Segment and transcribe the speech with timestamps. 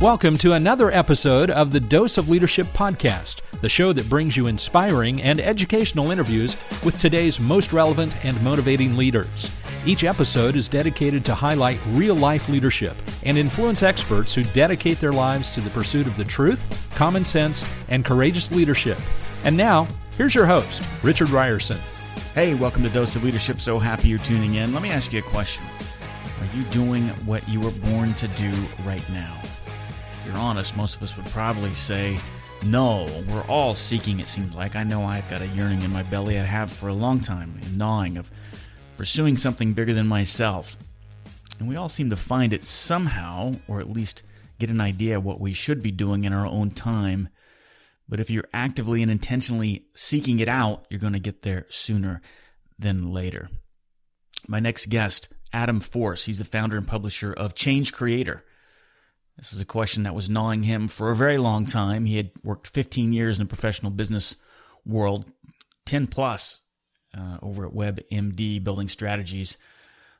[0.00, 4.46] Welcome to another episode of the Dose of Leadership podcast, the show that brings you
[4.46, 6.54] inspiring and educational interviews
[6.84, 9.50] with today's most relevant and motivating leaders.
[9.86, 15.14] Each episode is dedicated to highlight real life leadership and influence experts who dedicate their
[15.14, 18.98] lives to the pursuit of the truth, common sense, and courageous leadership.
[19.44, 21.78] And now, here's your host, Richard Rierson.
[22.34, 23.62] Hey, welcome to Dose of Leadership.
[23.62, 24.74] So happy you're tuning in.
[24.74, 28.52] Let me ask you a question Are you doing what you were born to do
[28.84, 29.35] right now?
[30.26, 32.18] You're honest, most of us would probably say,
[32.64, 34.74] no, we're all seeking, it seems like.
[34.74, 37.60] I know I've got a yearning in my belly I have for a long time,
[37.62, 38.30] a gnawing of
[38.96, 40.76] pursuing something bigger than myself.
[41.60, 44.24] And we all seem to find it somehow, or at least
[44.58, 47.28] get an idea what we should be doing in our own time.
[48.08, 52.20] But if you're actively and intentionally seeking it out, you're going to get there sooner
[52.78, 53.48] than later.
[54.48, 58.44] My next guest, Adam Force, he's the founder and publisher of Change Creator.
[59.36, 62.06] This is a question that was gnawing him for a very long time.
[62.06, 64.34] He had worked 15 years in the professional business
[64.86, 65.30] world,
[65.84, 66.62] 10 plus
[67.16, 69.58] uh, over at WebMD, building strategies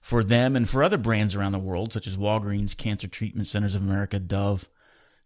[0.02, 3.74] for them and for other brands around the world, such as Walgreens, Cancer Treatment Centers
[3.74, 4.68] of America, Dove,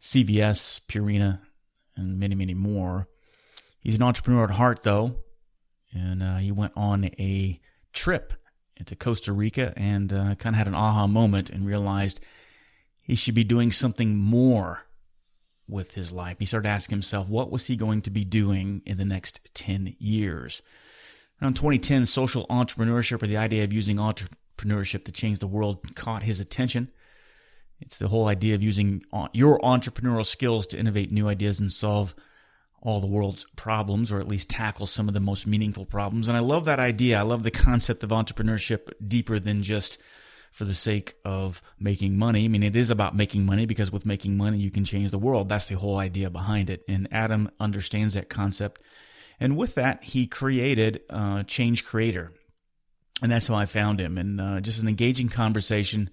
[0.01, 1.41] CVS, Purina,
[1.97, 3.09] and many, many more.
[3.81, 5.17] He's an entrepreneur at heart, though,
[5.93, 7.61] and uh, he went on a
[7.93, 8.35] trip
[8.77, 12.25] into Costa Rica and uh, kind of had an aha moment and realized–
[13.03, 14.87] he should be doing something more
[15.69, 16.37] with his life.
[16.39, 19.97] He started asking himself, what was he going to be doing in the next 10
[19.99, 20.63] years?
[21.41, 26.23] Around 2010, social entrepreneurship or the idea of using entrepreneurship to change the world caught
[26.23, 26.91] his attention.
[27.81, 31.73] It's the whole idea of using uh, your entrepreneurial skills to innovate new ideas and
[31.73, 32.15] solve
[32.83, 36.29] all the world's problems, or at least tackle some of the most meaningful problems.
[36.29, 37.19] And I love that idea.
[37.19, 39.99] I love the concept of entrepreneurship deeper than just
[40.51, 42.45] for the sake of making money.
[42.45, 45.19] I mean, it is about making money because with making money, you can change the
[45.19, 45.49] world.
[45.49, 46.83] That's the whole idea behind it.
[46.89, 48.83] And Adam understands that concept.
[49.39, 52.33] And with that, he created uh, Change Creator.
[53.23, 54.19] And that's how I found him.
[54.19, 56.11] And uh, just an engaging conversation.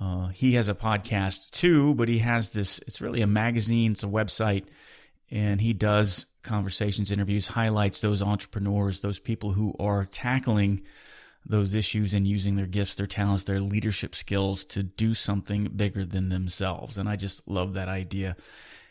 [0.00, 4.04] Uh, he has a podcast too, but he has this, it's really a magazine, it's
[4.04, 4.66] a website,
[5.30, 10.82] and he does conversations, interviews, highlights those entrepreneurs, those people who are tackling
[11.46, 16.04] those issues and using their gifts, their talents, their leadership skills to do something bigger
[16.04, 16.98] than themselves.
[16.98, 18.36] And I just love that idea.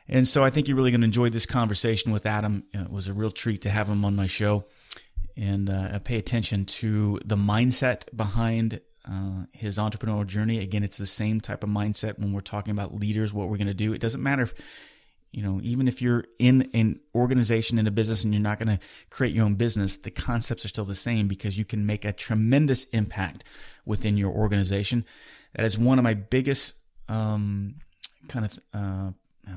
[0.07, 2.63] And so I think you're really going to enjoy this conversation with Adam.
[2.73, 4.65] It was a real treat to have him on my show.
[5.35, 10.59] And uh, pay attention to the mindset behind uh, his entrepreneurial journey.
[10.59, 13.67] Again, it's the same type of mindset when we're talking about leaders, what we're going
[13.67, 13.93] to do.
[13.93, 14.53] It doesn't matter if
[15.37, 18.75] you know, even if you're in an organization in a business and you're not going
[18.75, 22.05] to create your own business, the concepts are still the same because you can make
[22.05, 23.43] a tremendous impact
[23.85, 25.05] within your organization.
[25.53, 26.73] That is one of my biggest
[27.07, 27.75] um,
[28.27, 29.11] kind of uh,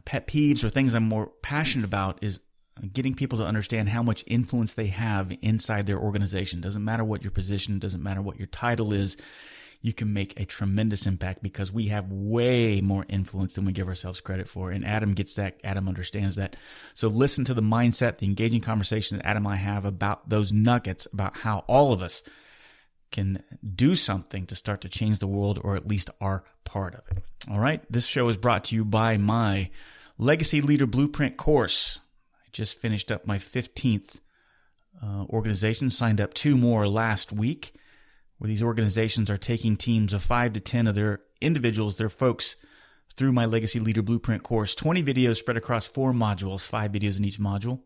[0.04, 2.40] pet peeves or things I'm more passionate about is
[2.92, 6.60] getting people to understand how much influence they have inside their organization.
[6.60, 9.16] Doesn't matter what your position, doesn't matter what your title is
[9.82, 13.88] you can make a tremendous impact because we have way more influence than we give
[13.88, 14.70] ourselves credit for.
[14.70, 15.58] And Adam gets that.
[15.64, 16.56] Adam understands that.
[16.92, 20.52] So listen to the mindset, the engaging conversation that Adam and I have about those
[20.52, 22.22] nuggets about how all of us
[23.10, 23.42] can
[23.74, 27.22] do something to start to change the world or at least are part of it.
[27.50, 27.82] All right.
[27.90, 29.70] This show is brought to you by my
[30.18, 32.00] Legacy Leader Blueprint course.
[32.38, 34.20] I just finished up my 15th
[35.02, 37.72] uh, organization, signed up two more last week
[38.40, 42.56] where these organizations are taking teams of five to 10 of their individuals, their folks,
[43.14, 44.74] through my Legacy Leader Blueprint course.
[44.74, 47.80] 20 videos spread across four modules, five videos in each module.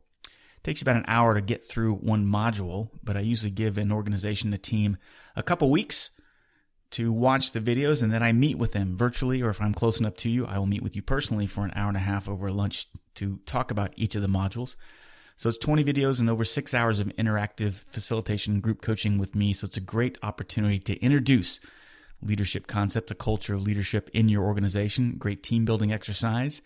[0.62, 4.52] Takes about an hour to get through one module, but I usually give an organization,
[4.52, 4.96] a team,
[5.34, 6.12] a couple weeks
[6.92, 9.98] to watch the videos, and then I meet with them virtually, or if I'm close
[9.98, 12.28] enough to you, I will meet with you personally for an hour and a half
[12.28, 12.86] over lunch
[13.16, 14.76] to talk about each of the modules.
[15.36, 19.52] So it's 20 videos and over six hours of interactive facilitation group coaching with me.
[19.52, 21.60] So it's a great opportunity to introduce
[22.22, 26.62] leadership concepts, a culture of leadership in your organization, great team building exercise,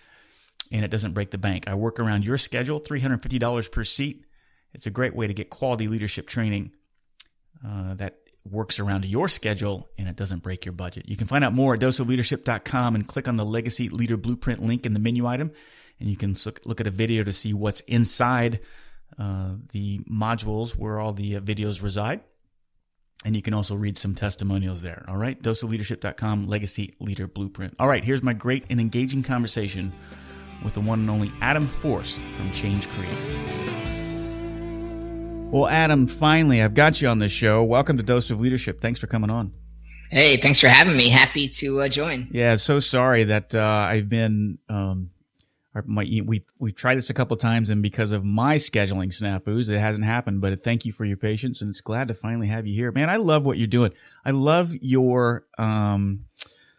[0.70, 1.66] and it doesn't break the bank.
[1.66, 4.24] I work around your schedule, $350 per seat.
[4.74, 6.72] It's a great way to get quality leadership training
[7.66, 11.08] uh, that works around your schedule and it doesn't break your budget.
[11.08, 14.86] You can find out more at doseofleadership.com and click on the Legacy Leader Blueprint link
[14.86, 15.50] in the menu item.
[16.00, 18.60] And you can look at a video to see what's inside
[19.18, 22.20] uh, the modules where all the uh, videos reside.
[23.24, 25.04] And you can also read some testimonials there.
[25.08, 25.40] All right.
[25.42, 27.74] Doseofleadership.com, Legacy Leader Blueprint.
[27.80, 28.04] All right.
[28.04, 29.92] Here's my great and engaging conversation
[30.62, 33.58] with the one and only Adam Force from Change Creative.
[35.50, 37.64] Well, Adam, finally, I've got you on the show.
[37.64, 38.80] Welcome to Dose of Leadership.
[38.80, 39.52] Thanks for coming on.
[40.10, 41.08] Hey, thanks for having me.
[41.08, 42.28] Happy to uh, join.
[42.30, 44.58] Yeah, so sorry that uh, I've been.
[44.68, 45.10] Um,
[45.86, 49.78] my, we've we've tried this a couple times, and because of my scheduling snafus, it
[49.78, 50.40] hasn't happened.
[50.40, 53.10] But thank you for your patience, and it's glad to finally have you here, man.
[53.10, 53.92] I love what you're doing.
[54.24, 56.24] I love your um,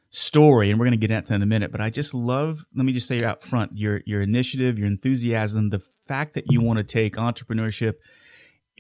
[0.10, 1.72] story, and we're going to get into in a minute.
[1.72, 2.66] But I just love.
[2.76, 6.62] Let me just say out front your your initiative, your enthusiasm, the fact that you
[6.62, 7.96] want to take entrepreneurship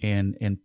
[0.02, 0.58] and and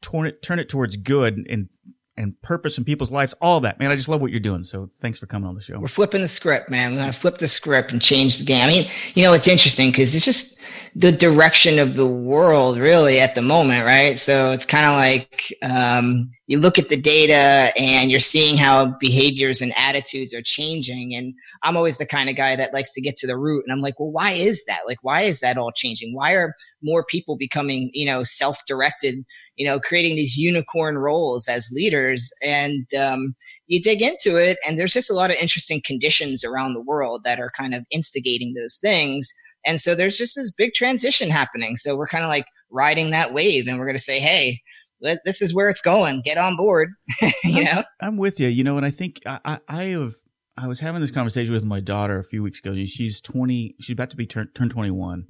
[0.00, 1.68] turn it turn it towards good and
[2.16, 3.90] and purpose in people's lives, all that, man.
[3.90, 4.64] I just love what you're doing.
[4.64, 5.78] So thanks for coming on the show.
[5.78, 6.90] We're flipping the script, man.
[6.90, 8.64] We're going to flip the script and change the game.
[8.64, 10.60] I mean, you know, it's interesting because it's just
[10.94, 14.18] the direction of the world really at the moment, right?
[14.18, 18.94] So it's kind of like um, you look at the data and you're seeing how
[19.00, 21.14] behaviors and attitudes are changing.
[21.14, 21.32] And
[21.62, 23.64] I'm always the kind of guy that likes to get to the root.
[23.66, 24.80] And I'm like, well, why is that?
[24.86, 26.14] Like, why is that all changing?
[26.14, 29.24] Why are more people becoming, you know, self-directed,
[29.62, 32.32] you know, creating these unicorn roles as leaders.
[32.42, 33.34] And um,
[33.68, 37.20] you dig into it, and there's just a lot of interesting conditions around the world
[37.22, 39.32] that are kind of instigating those things.
[39.64, 41.76] And so there's just this big transition happening.
[41.76, 44.58] So we're kind of like riding that wave, and we're going to say, hey,
[45.24, 46.22] this is where it's going.
[46.24, 46.88] Get on board.
[47.44, 48.48] you know, I'm with you.
[48.48, 50.14] You know, and I think I, I, I have.
[50.58, 52.74] I was having this conversation with my daughter a few weeks ago.
[52.84, 53.76] She's 20.
[53.80, 55.26] She's about to be turn, turn 21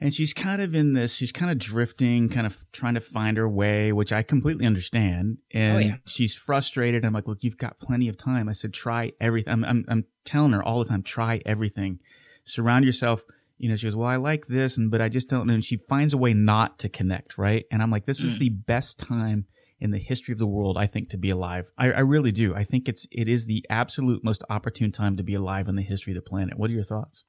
[0.00, 3.36] and she's kind of in this she's kind of drifting kind of trying to find
[3.36, 5.96] her way which i completely understand and oh, yeah.
[6.06, 9.64] she's frustrated i'm like look you've got plenty of time i said try everything I'm,
[9.64, 11.98] I'm, I'm telling her all the time try everything
[12.44, 13.24] surround yourself
[13.58, 15.64] you know she goes well i like this and but i just don't know and
[15.64, 18.26] she finds a way not to connect right and i'm like this mm.
[18.26, 19.46] is the best time
[19.80, 21.70] in the history of the world, I think, to be alive.
[21.78, 22.54] I, I really do.
[22.54, 25.82] I think it's it is the absolute most opportune time to be alive in the
[25.82, 26.58] history of the planet.
[26.58, 27.24] What are your thoughts?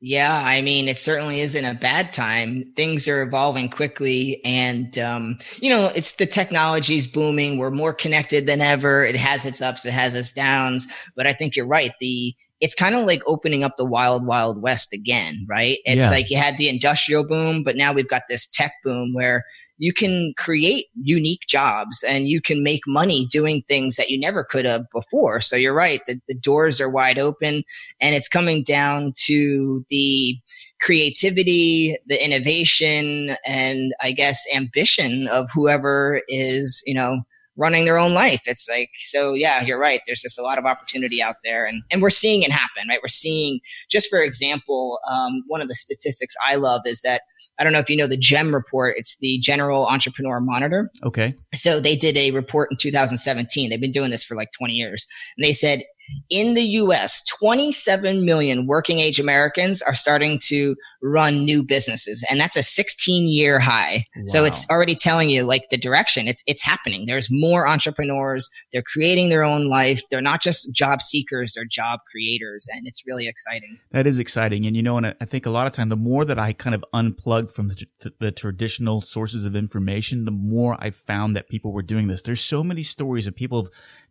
[0.00, 2.64] Yeah, I mean, it certainly isn't a bad time.
[2.76, 7.56] Things are evolving quickly, and um, you know, it's the technology's booming.
[7.56, 9.02] We're more connected than ever.
[9.02, 10.86] It has its ups, it has its downs.
[11.16, 11.92] But I think you're right.
[12.00, 15.78] The it's kind of like opening up the wild, wild west again, right?
[15.84, 16.10] It's yeah.
[16.10, 19.44] like you had the industrial boom, but now we've got this tech boom where
[19.78, 24.44] you can create unique jobs and you can make money doing things that you never
[24.44, 25.40] could have before.
[25.40, 27.64] So you're right, the, the doors are wide open
[28.00, 30.36] and it's coming down to the
[30.80, 37.22] creativity, the innovation, and I guess ambition of whoever is, you know,
[37.56, 38.42] running their own life.
[38.46, 40.00] It's like, so yeah, you're right.
[40.06, 42.98] There's just a lot of opportunity out there and, and we're seeing it happen, right?
[43.02, 43.60] We're seeing,
[43.90, 47.22] just for example, um, one of the statistics I love is that
[47.58, 48.94] I don't know if you know the GEM report.
[48.96, 50.90] It's the General Entrepreneur Monitor.
[51.04, 51.30] Okay.
[51.54, 53.70] So they did a report in 2017.
[53.70, 55.06] They've been doing this for like 20 years.
[55.36, 55.82] And they said
[56.30, 62.24] in the US, 27 million working age Americans are starting to run new businesses.
[62.30, 64.06] And that's a 16 year high.
[64.16, 64.22] Wow.
[64.26, 67.04] So it's already telling you like the direction it's, it's happening.
[67.06, 68.48] There's more entrepreneurs.
[68.72, 70.02] They're creating their own life.
[70.10, 72.66] They're not just job seekers, they're job creators.
[72.72, 73.78] And it's really exciting.
[73.90, 74.64] That is exciting.
[74.66, 76.74] And you know, and I think a lot of time, the more that I kind
[76.74, 77.86] of unplugged from the,
[78.18, 82.22] the traditional sources of information, the more I found that people were doing this.
[82.22, 83.68] There's so many stories of people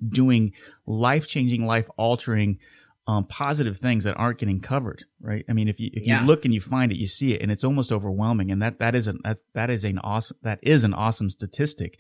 [0.08, 0.54] doing
[0.86, 2.60] life changing, life altering
[3.06, 5.44] um, positive things that aren't getting covered, right?
[5.50, 6.22] I mean, if you if yeah.
[6.22, 8.52] you look and you find it, you see it, and it's almost overwhelming.
[8.52, 12.00] And that that is an that, that is an awesome that is an awesome statistic,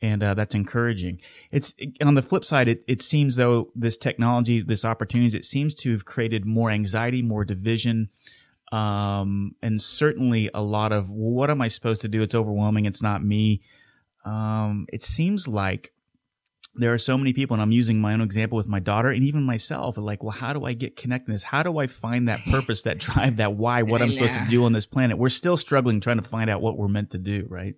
[0.00, 1.20] and uh, that's encouraging.
[1.50, 5.74] It's on the flip side, it it seems though this technology, this opportunities, it seems
[5.76, 8.08] to have created more anxiety, more division,
[8.72, 12.22] um, and certainly a lot of well, what am I supposed to do?
[12.22, 12.86] It's overwhelming.
[12.86, 13.60] It's not me.
[14.24, 15.92] Um, it seems like
[16.78, 19.24] there are so many people, and I'm using my own example with my daughter and
[19.24, 19.98] even myself.
[19.98, 21.42] Like, well, how do I get connectedness?
[21.42, 24.20] How do I find that purpose, that drive, that why, what I'm yeah.
[24.26, 25.18] supposed to do on this planet?
[25.18, 27.74] We're still struggling trying to find out what we're meant to do, right?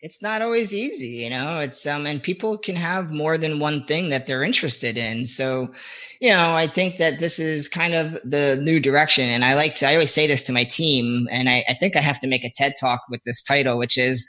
[0.00, 1.58] It's not always easy, you know.
[1.58, 5.26] It's um, and people can have more than one thing that they're interested in.
[5.26, 5.72] So,
[6.20, 9.28] you know, I think that this is kind of the new direction.
[9.28, 11.96] And I like to, I always say this to my team, and I, I think
[11.96, 14.28] I have to make a TED talk with this title, which is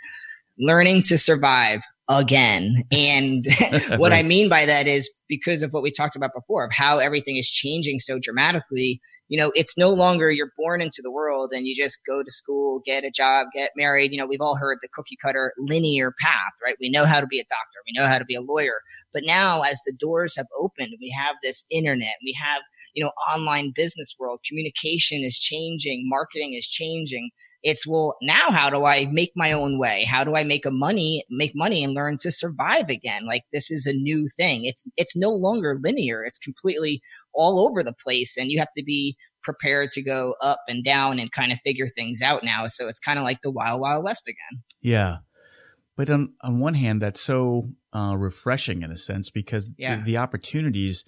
[0.57, 2.83] learning to survive again.
[2.91, 3.45] And
[3.97, 4.25] what right.
[4.25, 7.37] I mean by that is because of what we talked about before of how everything
[7.37, 8.99] is changing so dramatically.
[9.27, 12.31] you know, it's no longer you're born into the world and you just go to
[12.31, 14.11] school, get a job, get married.
[14.11, 16.75] You know, we've all heard the cookie cutter linear path, right?
[16.81, 18.79] We know how to be a doctor, we know how to be a lawyer.
[19.13, 22.63] But now, as the doors have opened, we have this internet, we have,
[22.95, 27.29] you know, online business world, communication is changing, marketing is changing.
[27.63, 30.05] It's well, now how do I make my own way?
[30.05, 33.25] How do I make a money, make money and learn to survive again?
[33.25, 34.65] Like this is a new thing.
[34.65, 36.23] It's, it's no longer linear.
[36.23, 37.01] It's completely
[37.33, 41.19] all over the place and you have to be prepared to go up and down
[41.19, 42.67] and kind of figure things out now.
[42.67, 44.63] So it's kind of like the wild, wild west again.
[44.81, 45.17] Yeah.
[45.95, 49.97] But on, on one hand, that's so uh, refreshing in a sense because yeah.
[49.97, 51.03] the, the, opportunities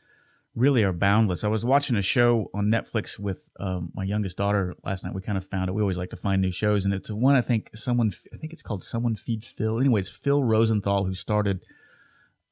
[0.55, 1.43] really are boundless.
[1.43, 5.13] I was watching a show on Netflix with um, my youngest daughter last night.
[5.13, 5.73] We kind of found it.
[5.73, 8.53] We always like to find new shows, and it's one I think someone I think
[8.53, 9.79] it's called Someone Feed Phil.
[9.79, 11.63] Anyways, Phil Rosenthal who started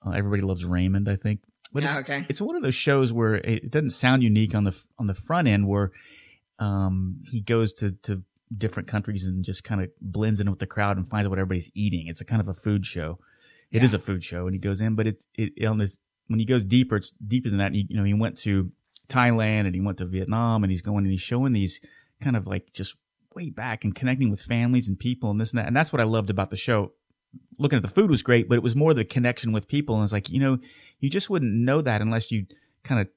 [0.06, 1.41] uh, Everybody Loves Raymond, I think.
[1.72, 2.25] But yeah, it's, okay.
[2.29, 5.48] it's one of those shows where it doesn't sound unique on the on the front
[5.48, 5.91] end, where
[6.58, 8.24] um, he goes to to
[8.58, 11.38] different countries and just kind of blends in with the crowd and finds out what
[11.38, 12.08] everybody's eating.
[12.08, 13.20] It's a kind of a food show.
[13.72, 13.84] It yeah.
[13.84, 16.45] is a food show, and he goes in, but it it on this when he
[16.45, 17.74] goes deeper, it's deeper than that.
[17.74, 18.71] He, you know, he went to
[19.09, 21.81] Thailand and he went to Vietnam, and he's going and he's showing these
[22.21, 22.95] kind of like just
[23.36, 25.67] way back and connecting with families and people and this and that.
[25.67, 26.93] And that's what I loved about the show
[27.57, 29.95] looking at the food was great, but it was more the connection with people.
[29.95, 30.57] And it's like, you know,
[31.00, 32.45] you just wouldn't know that unless you
[32.83, 33.09] kind of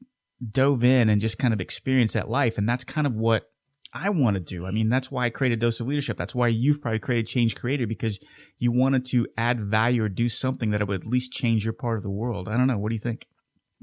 [0.50, 2.59] dove in and just kind of experienced that life.
[2.59, 3.51] And that's kind of what
[3.95, 4.67] I want to do.
[4.67, 6.17] I mean, that's why I created Dose of Leadership.
[6.17, 8.19] That's why you've probably created Change Creator because
[8.59, 11.99] you wanted to add value or do something that would at least change your part
[11.99, 12.49] of the world.
[12.49, 12.79] I don't know.
[12.79, 13.27] What do you think?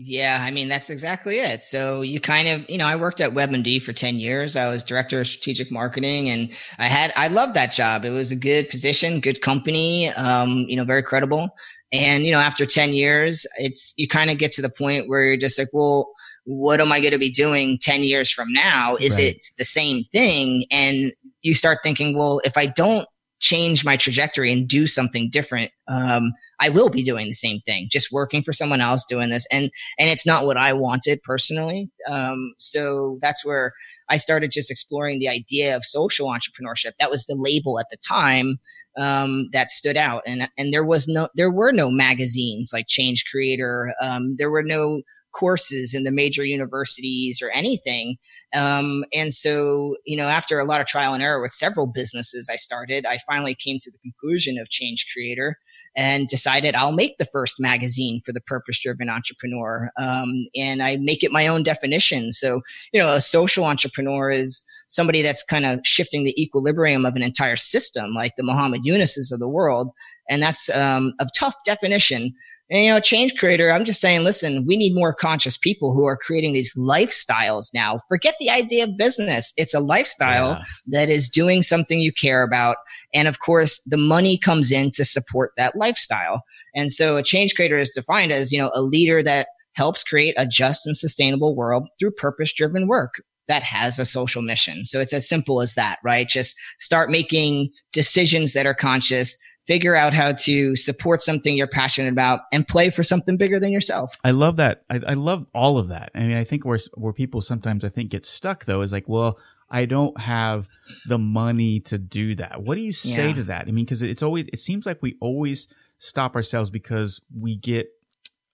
[0.02, 1.62] Yeah, I mean that's exactly it.
[1.62, 4.56] So you kind of, you know, I worked at WebMD for 10 years.
[4.56, 8.06] I was director of strategic marketing and I had I loved that job.
[8.06, 11.50] It was a good position, good company, um, you know, very credible.
[11.92, 15.26] And you know, after 10 years, it's you kind of get to the point where
[15.26, 16.14] you're just like, well,
[16.46, 18.96] what am I going to be doing 10 years from now?
[18.96, 19.36] Is right.
[19.36, 20.66] it the same thing?
[20.72, 23.08] And you start thinking, well, if I don't
[23.40, 27.88] change my trajectory and do something different, um, I will be doing the same thing,
[27.90, 29.48] just working for someone else doing this.
[29.52, 31.90] And, and it's not what I wanted personally.
[32.10, 33.72] Um, so that's where
[34.10, 36.92] I started just exploring the idea of social entrepreneurship.
[37.00, 38.60] That was the label at the time.
[38.98, 43.24] Um, that stood out and, and there was no, there were no magazines like change
[43.32, 43.94] creator.
[44.02, 48.18] Um, there were no courses in the major universities or anything.
[48.54, 52.50] Um, and so, you know, after a lot of trial and error with several businesses
[52.52, 55.58] I started, I finally came to the conclusion of Change Creator
[55.96, 59.92] and decided I'll make the first magazine for the purpose driven entrepreneur.
[59.98, 62.32] Um, and I make it my own definition.
[62.32, 62.62] So,
[62.94, 67.22] you know, a social entrepreneur is somebody that's kind of shifting the equilibrium of an
[67.22, 69.92] entire system, like the Muhammad Yunuses of the world.
[70.30, 72.34] And that's um, a tough definition.
[72.72, 76.06] And, you know, change creator, I'm just saying, listen, we need more conscious people who
[76.06, 78.00] are creating these lifestyles now.
[78.08, 79.52] Forget the idea of business.
[79.58, 80.64] It's a lifestyle yeah.
[80.88, 82.78] that is doing something you care about.
[83.14, 86.44] And of course, the money comes in to support that lifestyle.
[86.76, 90.36] And so a change creator is defined as, you know, a leader that helps create
[90.38, 93.16] a just and sustainable world through purpose driven work
[93.48, 94.86] that has a social mission.
[94.86, 96.28] So it's as simple as that, right?
[96.28, 99.36] Just start making decisions that are conscious
[99.66, 103.72] figure out how to support something you're passionate about and play for something bigger than
[103.72, 104.16] yourself.
[104.24, 104.84] I love that.
[104.90, 106.12] I, I love all of that.
[106.16, 109.08] I mean, I think where, where people sometimes I think get stuck though is like,
[109.08, 109.40] well,
[109.70, 110.68] I don't have
[111.08, 112.64] the money to do that.
[112.64, 113.36] What do you say yeah.
[113.36, 113.68] to that?
[113.68, 115.68] I mean, cause it's always, it seems like we always
[116.00, 117.90] stop ourselves because we get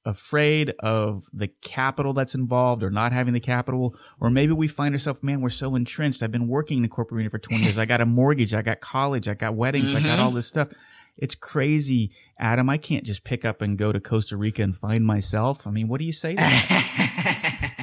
[0.06, 4.94] afraid of the capital that's involved or not having the capital, or maybe we find
[4.94, 6.22] ourselves, man, we're so entrenched.
[6.22, 7.78] I've been working in the corporate arena for 20 years.
[7.78, 8.54] I got a mortgage.
[8.54, 9.28] I got college.
[9.28, 9.90] I got weddings.
[9.90, 9.98] Mm-hmm.
[9.98, 10.22] I got mm-hmm.
[10.22, 10.70] all this stuff.
[11.17, 12.69] It's crazy, Adam.
[12.69, 15.65] I can't just pick up and go to Costa Rica and find myself.
[15.65, 16.36] I mean, what do you say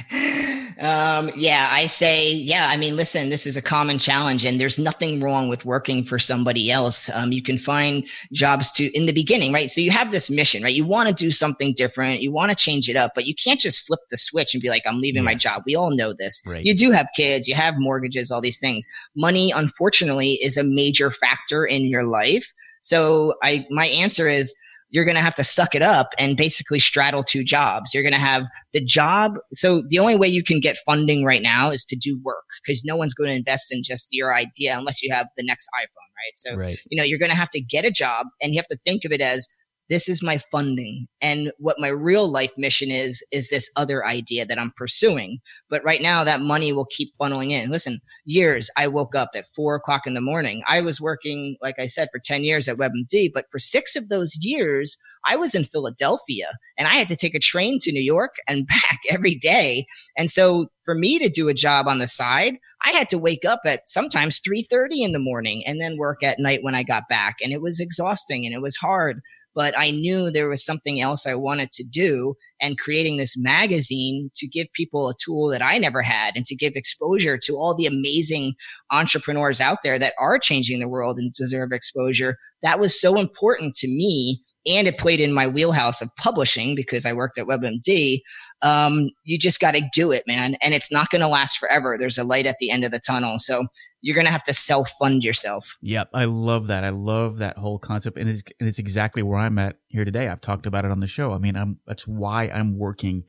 [0.83, 4.77] Um, yeah, I say, yeah, I mean, listen, this is a common challenge and there's
[4.77, 7.09] nothing wrong with working for somebody else.
[7.13, 9.71] Um, you can find jobs to in the beginning, right?
[9.71, 10.73] So you have this mission, right?
[10.73, 12.21] You want to do something different.
[12.21, 14.69] You want to change it up, but you can't just flip the switch and be
[14.69, 15.31] like, I'm leaving yes.
[15.31, 15.63] my job.
[15.65, 16.41] We all know this.
[16.45, 16.65] Right.
[16.65, 18.85] You do have kids, you have mortgages, all these things.
[19.15, 22.53] Money, unfortunately, is a major factor in your life.
[22.83, 24.53] So I, my answer is
[24.93, 27.93] you're going to have to suck it up and basically straddle two jobs.
[27.93, 29.33] You're going to have the job.
[29.51, 32.83] So the only way you can get funding right now is to do work because
[32.85, 36.13] no one's going to invest in just your idea unless you have the next iPhone,
[36.15, 36.35] right?
[36.35, 36.79] So, right.
[36.91, 39.03] you know, you're going to have to get a job and you have to think
[39.03, 39.47] of it as
[39.93, 41.05] this is my funding.
[41.21, 45.37] And what my real life mission is, is this other idea that I'm pursuing.
[45.69, 47.69] But right now, that money will keep funneling in.
[47.69, 50.63] Listen, years, I woke up at four o'clock in the morning.
[50.67, 54.09] I was working, like I said, for 10 years at WebMD, but for six of
[54.09, 58.01] those years, I was in Philadelphia and I had to take a train to New
[58.01, 59.85] York and back every day.
[60.17, 63.45] And so for me to do a job on the side, I had to wake
[63.45, 67.07] up at sometimes 3:30 in the morning and then work at night when I got
[67.07, 69.21] back and it was exhausting and it was hard
[69.55, 74.31] but I knew there was something else I wanted to do and creating this magazine
[74.35, 77.75] to give people a tool that I never had and to give exposure to all
[77.75, 78.53] the amazing
[78.91, 82.37] entrepreneurs out there that are changing the world and deserve exposure.
[82.61, 84.41] That was so important to me.
[84.65, 88.21] And it played in my wheelhouse of publishing because I worked at WebMD.
[88.61, 90.55] Um, you just got to do it, man.
[90.61, 91.97] And it's not going to last forever.
[91.99, 93.39] There's a light at the end of the tunnel.
[93.39, 93.67] So
[94.03, 95.77] you're going to have to self fund yourself.
[95.81, 96.09] Yep.
[96.13, 96.83] I love that.
[96.83, 98.17] I love that whole concept.
[98.17, 100.27] And it's, and it's exactly where I'm at here today.
[100.27, 101.31] I've talked about it on the show.
[101.31, 103.23] I mean, I'm, that's why I'm working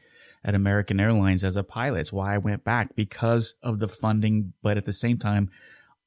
[0.45, 2.01] at American Airlines as a pilot.
[2.01, 4.53] It's why I went back because of the funding.
[4.63, 5.49] But at the same time,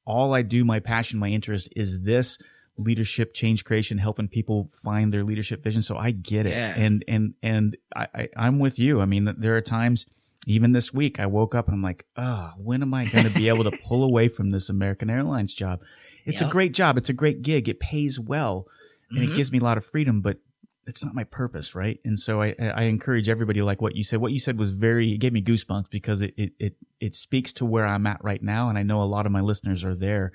[0.04, 2.36] all I do, my passion, my interest is this
[2.76, 5.80] leadership change creation, helping people find their leadership vision.
[5.80, 6.50] So I get it.
[6.50, 6.74] Yeah.
[6.76, 9.00] And, and, and I, I, I'm with you.
[9.00, 10.04] I mean, there are times,
[10.50, 13.34] even this week, I woke up and I'm like, oh, when am I going to
[13.34, 15.82] be able to pull away from this American Airlines job?
[16.24, 16.50] It's yep.
[16.50, 16.96] a great job.
[16.96, 17.68] It's a great gig.
[17.68, 18.66] It pays well
[19.10, 19.32] and mm-hmm.
[19.32, 20.38] it gives me a lot of freedom, but
[20.86, 22.00] it's not my purpose, right?
[22.02, 24.20] And so I, I encourage everybody, like what you said.
[24.20, 27.52] What you said was very, it gave me goosebumps because it, it, it, it speaks
[27.54, 28.70] to where I'm at right now.
[28.70, 30.32] And I know a lot of my listeners are there.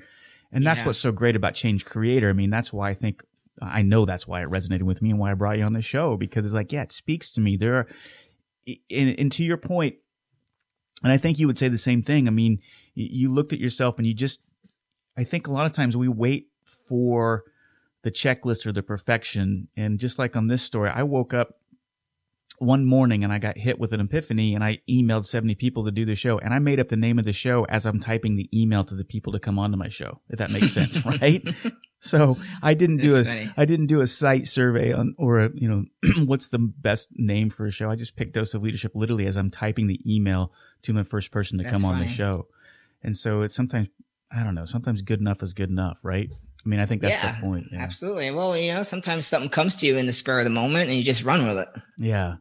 [0.52, 0.86] And that's yeah.
[0.86, 2.30] what's so great about Change Creator.
[2.30, 3.24] I mean, that's why I think,
[3.62, 5.82] I know that's why it resonated with me and why I brought you on the
[5.82, 7.56] show because it's like, yeah, it speaks to me.
[7.56, 7.88] There are,
[8.92, 9.96] and, and to your point,
[11.04, 12.28] and I think you would say the same thing.
[12.28, 12.60] I mean,
[12.96, 14.42] you looked at yourself and you just,
[15.18, 17.44] I think a lot of times we wait for
[18.04, 19.68] the checklist or the perfection.
[19.76, 21.60] And just like on this story, I woke up
[22.60, 25.92] one morning and I got hit with an epiphany and I emailed 70 people to
[25.92, 28.36] do the show and I made up the name of the show as I'm typing
[28.36, 30.22] the email to the people to come onto my show.
[30.30, 31.44] If that makes sense, right?
[32.14, 33.50] So I didn't do a funny.
[33.56, 35.86] I didn't do a site survey on or a, you know
[36.26, 37.90] what's the best name for a show.
[37.90, 41.32] I just picked Dose of Leadership literally as I'm typing the email to my first
[41.32, 42.02] person to That's come funny.
[42.02, 42.48] on the show.
[43.04, 43.88] And so it's sometimes
[44.30, 46.30] I don't know, sometimes good enough is good enough, right?
[46.66, 47.68] I mean, I think that's yeah, the point.
[47.72, 47.82] Yeah.
[47.82, 48.32] Absolutely.
[48.32, 50.98] Well, you know, sometimes something comes to you in the spur of the moment and
[50.98, 51.70] you just run with it.
[51.98, 52.36] Yeah.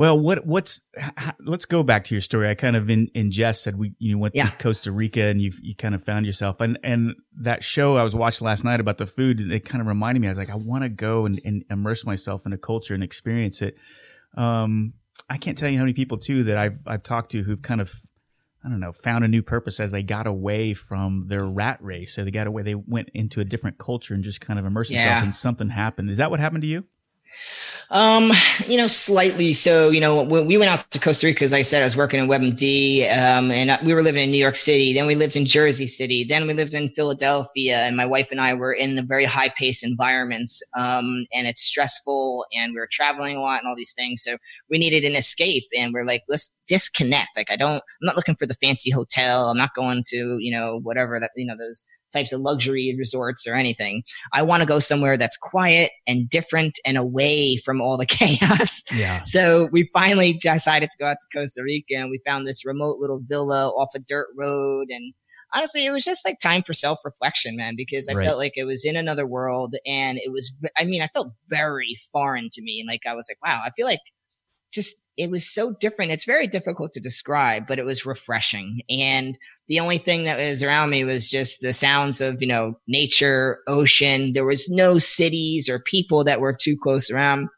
[0.00, 2.48] Well, what what's how, let's go back to your story.
[2.48, 4.48] I kind of in, in jest said we you went yeah.
[4.48, 8.02] to Costa Rica and you you kind of found yourself and and that show I
[8.02, 10.48] was watching last night about the food it kind of reminded me I was like
[10.48, 13.76] I want to go and, and immerse myself in a culture and experience it.
[14.38, 14.94] Um,
[15.28, 17.82] I can't tell you how many people too that I've I've talked to who've kind
[17.82, 17.92] of
[18.64, 22.14] I don't know found a new purpose as they got away from their rat race.
[22.14, 24.92] So they got away, they went into a different culture and just kind of immersed
[24.92, 25.04] yeah.
[25.04, 26.08] themselves and something happened.
[26.08, 26.86] Is that what happened to you?
[27.92, 28.30] Um,
[28.68, 29.52] you know, slightly.
[29.52, 32.20] So, you know, we went out to Costa Rica, like I said, I was working
[32.20, 34.94] in WebMD, um, and we were living in New York City.
[34.94, 36.22] Then we lived in Jersey City.
[36.22, 39.82] Then we lived in Philadelphia, and my wife and I were in very high pace
[39.82, 40.62] environments.
[40.76, 44.22] Um, and it's stressful, and we were traveling a lot and all these things.
[44.22, 44.36] So
[44.68, 47.30] we needed an escape, and we're like, let's disconnect.
[47.36, 49.46] Like, I don't, I'm not looking for the fancy hotel.
[49.46, 53.46] I'm not going to, you know, whatever that, you know, those types of luxury resorts
[53.46, 54.02] or anything.
[54.32, 58.82] I want to go somewhere that's quiet and different and away from all the chaos.
[58.92, 59.22] Yeah.
[59.22, 62.98] So we finally decided to go out to Costa Rica and we found this remote
[62.98, 65.14] little villa off a dirt road and
[65.52, 68.26] honestly, it was just like time for self reflection, man, because I right.
[68.26, 71.96] felt like it was in another world and it was, I mean, I felt very
[72.12, 72.80] foreign to me.
[72.80, 74.00] And like, I was like, wow, I feel like
[74.72, 76.12] just, it was so different.
[76.12, 78.80] It's very difficult to describe, but it was refreshing.
[78.88, 79.36] And
[79.68, 83.58] the only thing that was around me was just the sounds of, you know, nature,
[83.68, 84.32] ocean.
[84.32, 87.48] There was no cities or people that were too close around.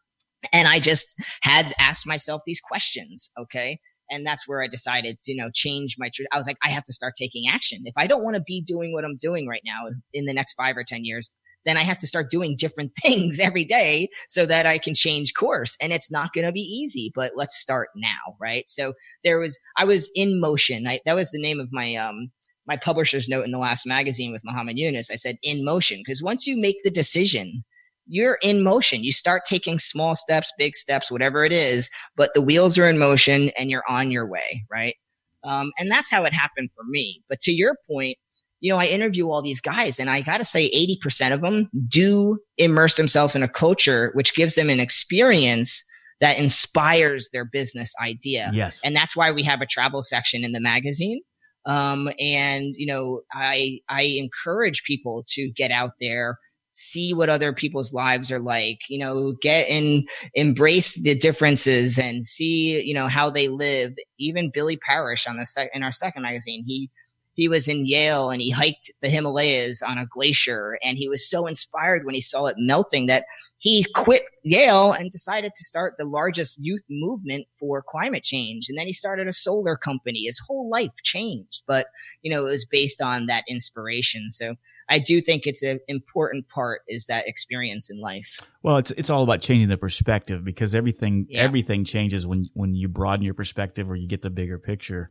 [0.52, 3.30] And I just had asked myself these questions.
[3.38, 3.78] Okay.
[4.10, 6.84] And that's where I decided to, you know, change my, I was like, I have
[6.84, 7.82] to start taking action.
[7.84, 10.54] If I don't want to be doing what I'm doing right now in the next
[10.54, 11.30] five or 10 years,
[11.64, 15.34] then I have to start doing different things every day so that I can change
[15.34, 15.76] course.
[15.80, 18.36] And it's not going to be easy, but let's start now.
[18.40, 18.68] Right.
[18.68, 18.94] So
[19.24, 20.86] there was, I was in motion.
[20.86, 22.30] I, that was the name of my, um,
[22.66, 25.10] my publisher's note in the last magazine with Muhammad Yunus.
[25.10, 27.64] I said in motion because once you make the decision,
[28.06, 29.04] you're in motion.
[29.04, 32.98] You start taking small steps, big steps, whatever it is, but the wheels are in
[32.98, 34.64] motion and you're on your way.
[34.70, 34.96] Right.
[35.44, 37.22] Um, and that's how it happened for me.
[37.28, 38.16] But to your point,
[38.62, 41.68] you know, I interview all these guys and I got to say 80% of them
[41.88, 45.84] do immerse themselves in a culture, which gives them an experience
[46.20, 48.50] that inspires their business idea.
[48.54, 48.80] Yes.
[48.84, 51.20] And that's why we have a travel section in the magazine.
[51.66, 56.38] Um, and, you know, I, I encourage people to get out there,
[56.72, 62.24] see what other people's lives are like you know get in embrace the differences and
[62.24, 66.22] see you know how they live even billy parish on the sec- in our second
[66.22, 66.88] magazine he
[67.34, 71.28] he was in Yale and he hiked the Himalayas on a glacier and he was
[71.28, 73.24] so inspired when he saw it melting that
[73.62, 78.68] he quit Yale and decided to start the largest youth movement for climate change.
[78.68, 80.24] And then he started a solar company.
[80.24, 81.86] His whole life changed, but
[82.22, 84.32] you know, it was based on that inspiration.
[84.32, 84.56] So
[84.88, 88.36] I do think it's an important part is that experience in life.
[88.64, 91.42] Well, it's it's all about changing the perspective because everything yeah.
[91.42, 95.10] everything changes when when you broaden your perspective or you get the bigger picture.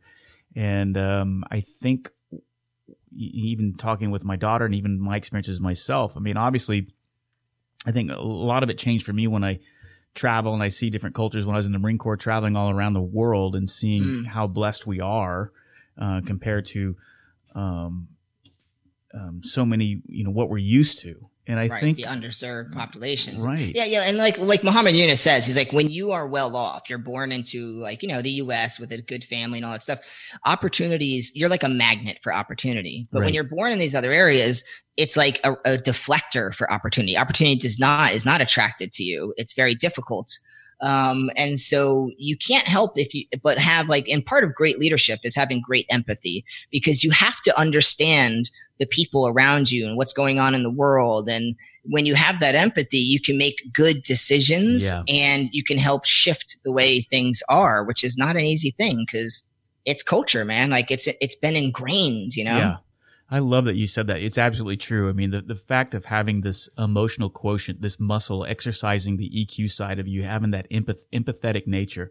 [0.54, 2.10] And um, I think
[3.14, 6.88] even talking with my daughter and even my experiences myself, I mean, obviously,
[7.86, 9.60] I think a lot of it changed for me when I
[10.14, 11.46] travel and I see different cultures.
[11.46, 14.26] When I was in the Marine Corps, traveling all around the world and seeing mm.
[14.26, 15.52] how blessed we are
[15.98, 16.96] uh, compared to
[17.54, 18.08] um,
[19.14, 21.28] um, so many, you know, what we're used to.
[21.46, 23.44] And I right, think the underserved populations.
[23.44, 23.74] Right.
[23.74, 24.02] Yeah, yeah.
[24.02, 27.32] And like like Muhammad Yunus says, he's like, when you are well off, you're born
[27.32, 29.98] into like, you know, the US with a good family and all that stuff,
[30.44, 33.08] opportunities, you're like a magnet for opportunity.
[33.10, 33.26] But right.
[33.26, 34.62] when you're born in these other areas,
[34.96, 37.18] it's like a, a deflector for opportunity.
[37.18, 39.34] Opportunity does not is not attracted to you.
[39.36, 40.38] It's very difficult.
[40.82, 44.78] Um, and so you can't help if you, but have like, and part of great
[44.78, 48.50] leadership is having great empathy because you have to understand
[48.82, 51.28] the people around you and what's going on in the world.
[51.28, 55.04] And when you have that empathy, you can make good decisions yeah.
[55.08, 59.04] and you can help shift the way things are, which is not an easy thing
[59.06, 59.48] because
[59.84, 60.68] it's culture, man.
[60.70, 62.56] Like it's, it's been ingrained, you know?
[62.56, 62.76] Yeah.
[63.30, 64.20] I love that you said that.
[64.20, 65.08] It's absolutely true.
[65.08, 69.70] I mean, the, the fact of having this emotional quotient, this muscle, exercising the EQ
[69.70, 72.10] side of you, having that empath- empathetic nature,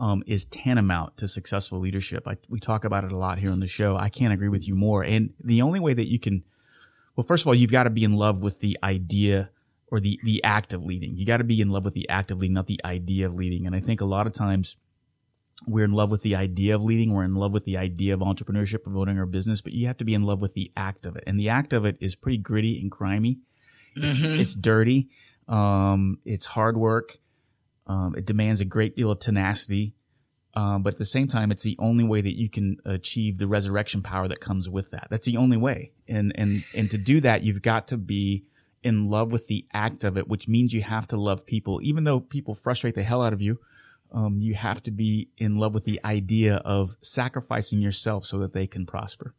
[0.00, 2.26] um, is tantamount to successful leadership.
[2.26, 3.96] I, we talk about it a lot here on the show.
[3.96, 5.04] I can't agree with you more.
[5.04, 6.42] And the only way that you can,
[7.14, 9.50] well, first of all, you've got to be in love with the idea
[9.88, 11.16] or the, the act of leading.
[11.16, 13.34] You got to be in love with the act of leading, not the idea of
[13.34, 13.66] leading.
[13.66, 14.76] And I think a lot of times
[15.66, 17.12] we're in love with the idea of leading.
[17.12, 20.04] We're in love with the idea of entrepreneurship, promoting our business, but you have to
[20.04, 21.24] be in love with the act of it.
[21.26, 23.40] And the act of it is pretty gritty and grimy.
[23.96, 24.40] It's, mm-hmm.
[24.40, 25.10] it's dirty.
[25.46, 27.18] Um, it's hard work.
[27.90, 29.94] Um, it demands a great deal of tenacity.
[30.54, 33.48] Um, but at the same time, it's the only way that you can achieve the
[33.48, 35.08] resurrection power that comes with that.
[35.10, 35.90] That's the only way.
[36.06, 38.44] And, and, and to do that, you've got to be
[38.84, 42.04] in love with the act of it, which means you have to love people, even
[42.04, 43.58] though people frustrate the hell out of you.
[44.12, 48.52] Um, you have to be in love with the idea of sacrificing yourself so that
[48.52, 49.34] they can prosper.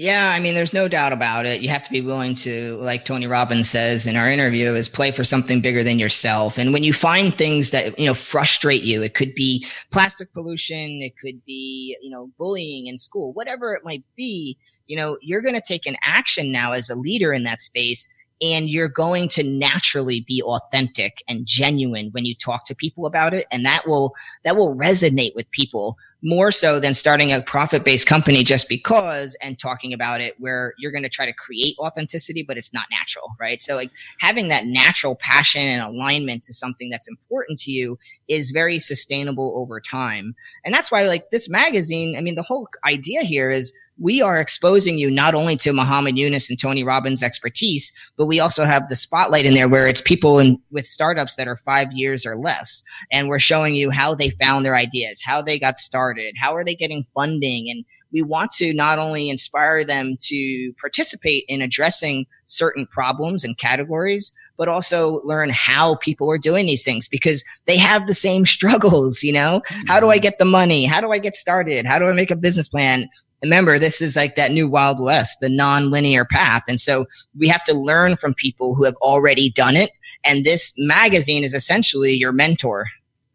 [0.00, 1.60] Yeah, I mean, there's no doubt about it.
[1.60, 5.10] You have to be willing to, like Tony Robbins says in our interview, is play
[5.10, 6.56] for something bigger than yourself.
[6.56, 11.02] And when you find things that, you know, frustrate you, it could be plastic pollution,
[11.02, 15.42] it could be, you know, bullying in school, whatever it might be, you know, you're
[15.42, 18.08] going to take an action now as a leader in that space
[18.40, 23.34] and you're going to naturally be authentic and genuine when you talk to people about
[23.34, 27.84] it and that will that will resonate with people more so than starting a profit
[27.84, 31.76] based company just because and talking about it where you're going to try to create
[31.78, 33.62] authenticity, but it's not natural, right?
[33.62, 38.50] So like having that natural passion and alignment to something that's important to you is
[38.50, 40.34] very sustainable over time.
[40.64, 44.38] And that's why like this magazine, I mean, the whole idea here is we are
[44.38, 48.88] exposing you not only to Muhammad Yunus and Tony Robbins expertise, but we also have
[48.88, 52.36] the spotlight in there where it's people in, with startups that are five years or
[52.36, 52.82] less.
[53.10, 56.64] And we're showing you how they found their ideas, how they got started, how are
[56.64, 57.68] they getting funding.
[57.70, 63.58] And we want to not only inspire them to participate in addressing certain problems and
[63.58, 68.46] categories, but also learn how people are doing these things because they have the same
[68.46, 69.60] struggles, you know?
[69.86, 70.22] How do I mm-hmm.
[70.22, 70.84] get the money?
[70.84, 71.84] How do I get started?
[71.84, 73.08] How do I make a business plan?
[73.42, 76.62] Remember this is like that new wild west the non-linear path.
[76.68, 79.90] And so we have to learn from people who have already done it.
[80.24, 82.86] And this magazine is essentially your mentor.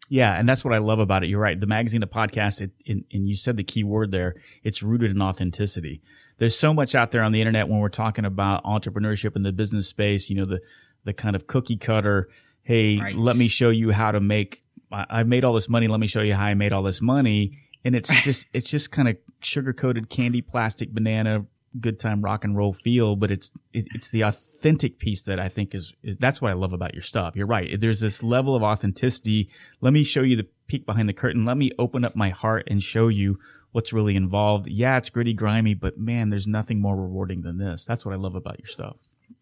[0.09, 1.29] Yeah and that's what i love about it.
[1.29, 1.59] You're right.
[1.59, 5.11] The magazine the podcast it, it, and you said the key word there it's rooted
[5.11, 6.01] in authenticity.
[6.37, 9.53] There's so much out there on the internet when we're talking about entrepreneurship in the
[9.53, 10.61] business space you know the
[11.03, 12.29] the kind of cookie cutter
[12.63, 13.15] hey right.
[13.15, 14.63] let me show you how to make
[14.93, 15.87] I've made all this money.
[15.87, 18.91] Let me show you how I made all this money and it's just it's just
[18.91, 21.45] kind of sugar coated candy plastic banana
[21.79, 25.49] good time rock and roll feel but it's it, it's the authentic piece that i
[25.49, 27.35] think is, is that's what i love about your stuff.
[27.35, 27.79] You're right.
[27.79, 29.49] There's this level of authenticity.
[29.81, 31.45] Let me show you the peek behind the curtain.
[31.45, 33.39] Let me open up my heart and show you
[33.71, 34.67] what's really involved.
[34.67, 37.85] Yeah it's gritty grimy but man there's nothing more rewarding than this.
[37.85, 38.97] That's what i love about your stuff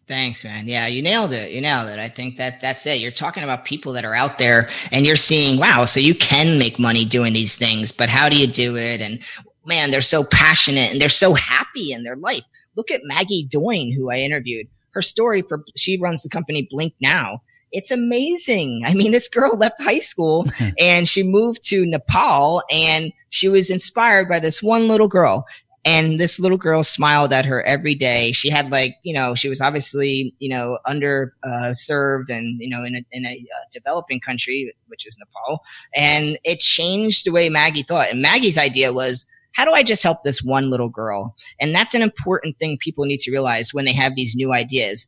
[0.08, 0.66] Thanks, man.
[0.66, 1.52] Yeah, you nailed it.
[1.52, 1.98] You nailed it.
[1.98, 3.00] I think that that's it.
[3.00, 6.58] You're talking about people that are out there and you're seeing, wow, so you can
[6.58, 9.00] make money doing these things, but how do you do it?
[9.00, 9.20] And
[9.64, 12.42] man, they're so passionate and they're so happy in their life.
[12.74, 14.66] Look at Maggie Doyne, who I interviewed.
[14.90, 17.42] her story for she runs the company Blink Now.
[17.70, 18.82] It's amazing.
[18.84, 20.46] I mean, this girl left high school
[20.78, 25.46] and she moved to Nepal and she was inspired by this one little girl.
[25.84, 28.30] And this little girl smiled at her every day.
[28.32, 32.68] She had like, you know, she was obviously, you know, under uh, served and, you
[32.68, 35.62] know, in a, in a uh, developing country, which is Nepal.
[35.94, 38.10] And it changed the way Maggie thought.
[38.12, 41.34] And Maggie's idea was, how do I just help this one little girl?
[41.60, 45.06] And that's an important thing people need to realize when they have these new ideas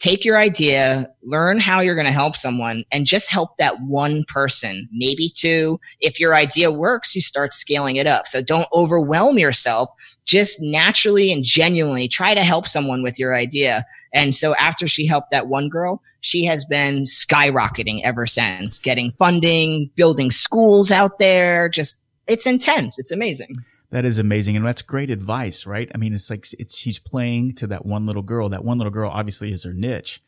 [0.00, 4.24] take your idea, learn how you're going to help someone, and just help that one
[4.28, 5.78] person, maybe two.
[6.00, 8.26] If your idea works, you start scaling it up.
[8.26, 9.90] So don't overwhelm yourself.
[10.30, 13.84] Just naturally and genuinely try to help someone with your idea.
[14.14, 19.10] And so after she helped that one girl, she has been skyrocketing ever since, getting
[19.18, 21.68] funding, building schools out there.
[21.68, 22.96] Just, it's intense.
[22.96, 23.56] It's amazing.
[23.90, 24.56] That is amazing.
[24.56, 25.90] And that's great advice, right?
[25.92, 28.48] I mean, it's like, it's, she's playing to that one little girl.
[28.50, 30.22] That one little girl obviously is her niche.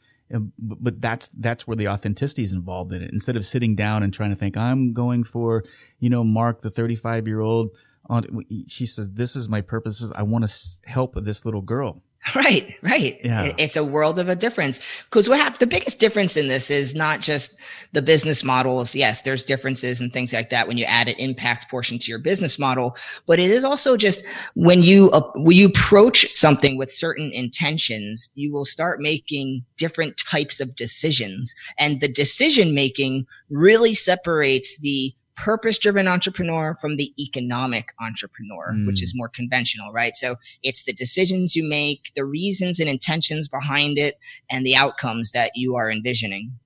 [0.59, 3.13] But that's, that's where the authenticity is involved in it.
[3.13, 5.63] Instead of sitting down and trying to think, I'm going for,
[6.01, 7.77] you know, Mark, the 35 year old
[8.13, 10.13] on, she says, this is my purpose.
[10.15, 12.03] I want to help this little girl.
[12.37, 13.19] Right, right.
[13.25, 13.53] Yeah.
[13.59, 14.81] It's a world of a difference.
[15.07, 17.61] Because what happened, the biggest difference in this is not just
[17.93, 18.95] the business models.
[18.95, 22.21] Yes, there's differences and things like that when you add an impact portion to your
[22.21, 22.95] business model,
[23.27, 28.31] but it is also just when you, uh, when you approach something with certain intentions,
[28.35, 31.53] you will start making different types of decisions.
[31.77, 38.87] And the decision making really separates the purpose driven entrepreneur from the economic entrepreneur, mm.
[38.87, 40.15] which is more conventional, right?
[40.15, 44.17] So it's the decisions you make, the reasons and intentions behind it,
[44.51, 46.59] and the outcomes that you are envisioning.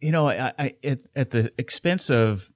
[0.00, 2.48] You know, I, I at, at the expense of,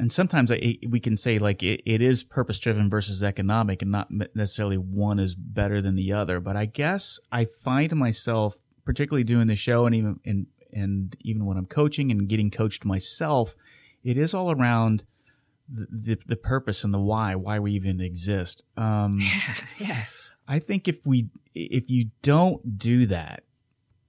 [0.00, 3.90] and sometimes I, we can say like it, it is purpose driven versus economic, and
[3.90, 6.40] not necessarily one is better than the other.
[6.40, 11.46] But I guess I find myself, particularly doing the show, and even in and even
[11.46, 13.56] when I'm coaching and getting coached myself,
[14.08, 15.04] it is all around
[15.68, 18.64] the, the, the purpose and the why, why we even exist.
[18.78, 19.12] Um,
[19.78, 20.04] yeah.
[20.48, 23.42] I think if we, if you don't do that,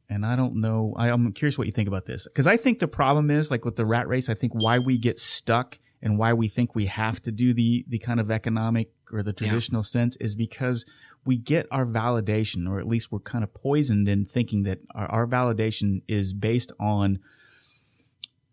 [0.10, 2.28] and I don't know, I, I'm curious what you think about this.
[2.34, 4.98] Cause I think the problem is like with the rat race, I think why we
[4.98, 8.92] get stuck and why we think we have to do the, the kind of economic
[9.12, 9.88] or the traditional yeah.
[9.88, 10.86] sense is because
[11.26, 15.08] we get our validation, or at least we're kind of poisoned in thinking that our,
[15.12, 17.20] our validation is based on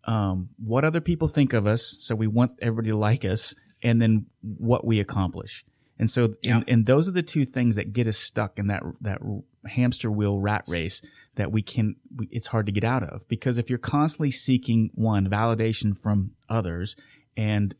[0.07, 1.97] um, what other people think of us.
[1.99, 5.65] So we want everybody to like us, and then what we accomplish.
[5.99, 6.57] And so, yeah.
[6.57, 9.19] and, and, those are the two things that get us stuck in that that
[9.65, 11.01] hamster wheel rat race
[11.35, 11.95] that we can.
[12.15, 16.31] We, it's hard to get out of because if you're constantly seeking one validation from
[16.49, 16.95] others,
[17.35, 17.75] and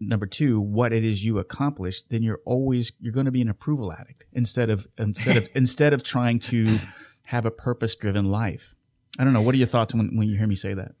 [0.00, 3.50] number two, what it is you accomplished, then you're always you're going to be an
[3.50, 6.78] approval addict instead of instead of instead of trying to
[7.26, 8.74] have a purpose driven life.
[9.18, 9.42] I don't know.
[9.42, 10.92] What are your thoughts when, when you hear me say that?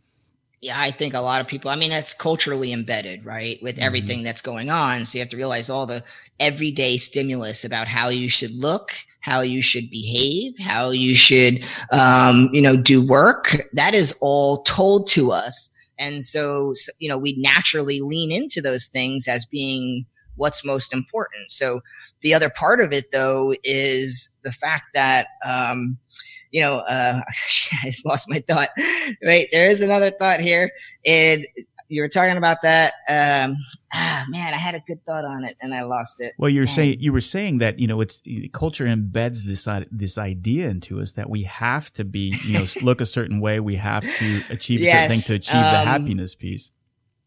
[0.60, 3.58] Yeah, I think a lot of people, I mean, that's culturally embedded, right?
[3.62, 3.84] With mm-hmm.
[3.84, 5.04] everything that's going on.
[5.06, 6.04] So you have to realize all the
[6.38, 12.50] everyday stimulus about how you should look, how you should behave, how you should, um,
[12.52, 13.56] you know, do work.
[13.72, 15.70] That is all told to us.
[15.98, 20.04] And so, you know, we naturally lean into those things as being
[20.36, 21.50] what's most important.
[21.50, 21.80] So
[22.20, 25.98] the other part of it though is the fact that, um,
[26.50, 27.20] you know, uh,
[27.82, 28.70] I just lost my thought.
[29.24, 29.48] Right.
[29.52, 30.70] There is another thought here.
[31.06, 31.46] And
[31.88, 32.92] you were talking about that.
[33.08, 33.56] Um,
[33.92, 36.32] ah, man, I had a good thought on it and I lost it.
[36.38, 36.74] Well, you're Dang.
[36.74, 41.12] saying, you were saying that, you know, it's culture embeds this, this idea into us
[41.12, 43.58] that we have to be, you know, look a certain way.
[43.58, 46.70] We have to achieve yes, certain thing to achieve um, the happiness piece.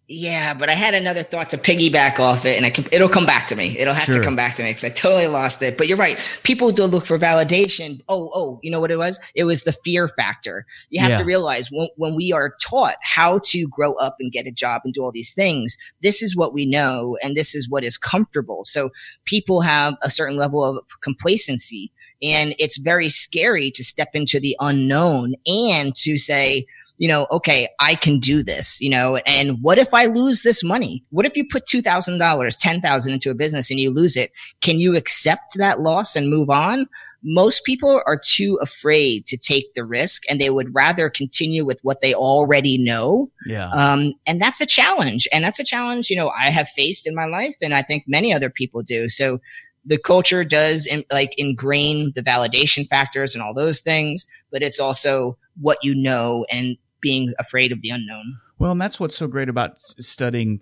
[0.09, 3.47] Yeah, but I had another thought to piggyback off it, and can, it'll come back
[3.47, 3.77] to me.
[3.79, 4.15] It'll have sure.
[4.15, 5.77] to come back to me because I totally lost it.
[5.77, 6.19] But you're right.
[6.43, 8.01] People do look for validation.
[8.09, 9.21] Oh, oh, you know what it was?
[9.33, 10.65] It was the fear factor.
[10.89, 11.17] You have yeah.
[11.19, 14.81] to realize when, when we are taught how to grow up and get a job
[14.83, 17.97] and do all these things, this is what we know, and this is what is
[17.97, 18.65] comfortable.
[18.65, 18.89] So
[19.23, 24.57] people have a certain level of complacency, and it's very scary to step into the
[24.59, 26.65] unknown and to say,
[26.97, 30.63] you know, okay, I can do this, you know, and what if I lose this
[30.63, 31.03] money?
[31.10, 34.32] What if you put $2,000, 10,000 into a business and you lose it?
[34.62, 36.88] Can you accept that loss and move on?
[37.23, 41.79] Most people are too afraid to take the risk and they would rather continue with
[41.82, 43.29] what they already know.
[43.45, 43.69] Yeah.
[43.69, 45.27] Um, and that's a challenge.
[45.34, 48.03] And that's a challenge, you know, I have faced in my life and I think
[48.08, 49.08] many other people do.
[49.08, 49.39] So
[49.86, 54.79] the culture does in, like ingrain the validation factors and all those things, but it's
[54.79, 58.39] also what you know and being afraid of the unknown.
[58.57, 60.59] Well, and that's what's so great about studying,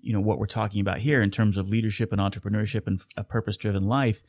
[0.00, 3.24] you know, what we're talking about here in terms of leadership and entrepreneurship and a
[3.24, 4.22] purpose driven life.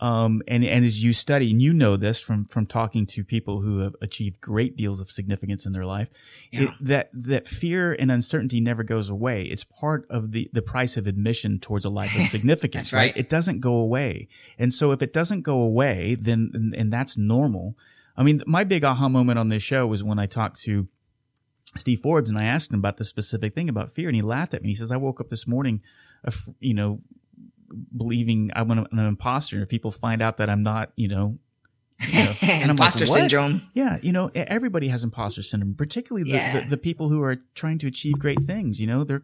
[0.00, 3.62] Um, and, and as you study, and you know this from, from talking to people
[3.62, 6.08] who have achieved great deals of significance in their life,
[6.52, 6.62] Yeah.
[6.62, 9.42] it, that, that fear and uncertainty never goes away.
[9.42, 13.16] It's part of the, the price of admission towards a life of significance, That's right.
[13.16, 14.28] It doesn't go away.
[14.56, 17.76] And so if it doesn't go away, then, and, and that's normal.
[18.16, 20.86] I mean, my big aha moment on this show was when I talked to
[21.78, 24.54] Steve Forbes and I asked him about this specific thing about fear and he laughed
[24.54, 24.68] at me.
[24.70, 25.82] He says, I woke up this morning,
[26.60, 26.98] you know,
[27.96, 29.62] believing I'm an, an imposter.
[29.62, 31.36] If people find out that I'm not, you know,
[32.00, 33.62] you know, and I'm like, Imposter syndrome.
[33.74, 36.60] Yeah, you know, everybody has imposter syndrome, particularly the, Yeah.
[36.60, 38.80] the, the people who are trying to achieve great things.
[38.80, 39.22] You know, they're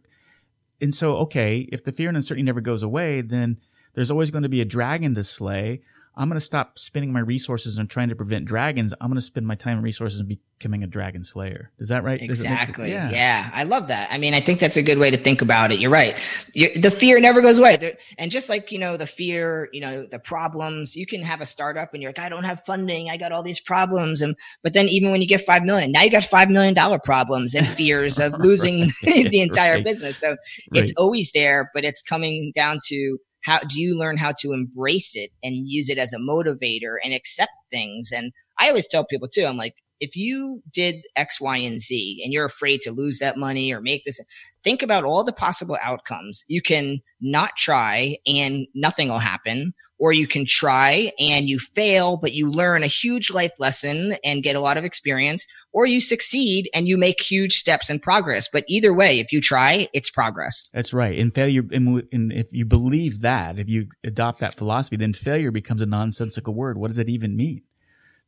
[0.80, 3.58] and so okay, if the fear and uncertainty never goes away, then
[3.94, 5.82] there's always going to be a dragon to slay.
[6.16, 8.94] I'm going to stop spending my resources on trying to prevent dragons.
[9.00, 11.72] I'm going to spend my time and resources on becoming a dragon slayer.
[11.80, 12.20] Is that right?
[12.20, 12.60] Does it make?
[12.60, 12.90] Exactly.
[12.92, 13.50] Yeah.
[13.52, 14.08] I love that.
[14.12, 15.80] I mean, I think that's a good way to think about it.
[15.80, 16.14] You're right.
[16.54, 17.96] you the fear never goes away.
[18.18, 21.46] And just like, you know, the fear, you know, the problems, you can have a
[21.46, 23.10] startup and you're like, I don't have funding.
[23.10, 24.22] I got all these problems.
[24.22, 27.54] And, but then even when you get 5 million, now you got $5 million problems
[27.54, 29.84] and fears of losing the entire Right.
[29.84, 30.18] business.
[30.18, 30.82] So Right.
[30.84, 35.14] it's always there, but it's coming down to how do you learn how to embrace
[35.14, 38.10] it and use it as a motivator and accept things?
[38.10, 42.22] And I always tell people too, I'm like, if you did X, Y, and Z
[42.24, 44.18] and you're afraid to lose that money or make this,
[44.62, 46.44] think about all the possible outcomes.
[46.48, 52.16] You can not try and nothing will happen, or you can try and you fail,
[52.16, 56.00] but you learn a huge life lesson and get a lot of experience, or you
[56.00, 58.48] succeed and you make huge steps in progress.
[58.52, 60.70] But either way, if you try, it's progress.
[60.74, 61.18] That's right.
[61.18, 65.50] And failure, and, and if you believe that, if you adopt that philosophy, then failure
[65.50, 66.76] becomes a nonsensical word.
[66.76, 67.62] What does it even mean?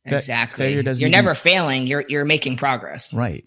[0.05, 0.65] Exactly.
[0.65, 1.85] failure doesn't You're never failing.
[1.85, 3.13] You're you're making progress.
[3.13, 3.43] Right.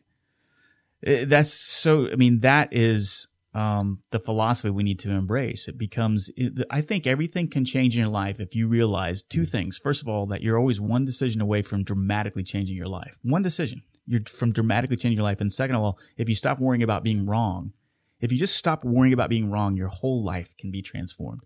[1.07, 5.67] Uh, That's so, I mean, that is, um, the philosophy we need to embrace.
[5.67, 9.45] It becomes, it, I think everything can change in your life if you realize two
[9.45, 9.79] things.
[9.79, 13.19] First of all, that you're always one decision away from dramatically changing your life.
[13.23, 13.83] One decision.
[14.07, 15.41] You're from dramatically changing your life.
[15.41, 17.73] And second of all, if you stop worrying about being wrong,
[18.21, 21.43] if you just stop worrying about being wrong, your whole life can be transformed.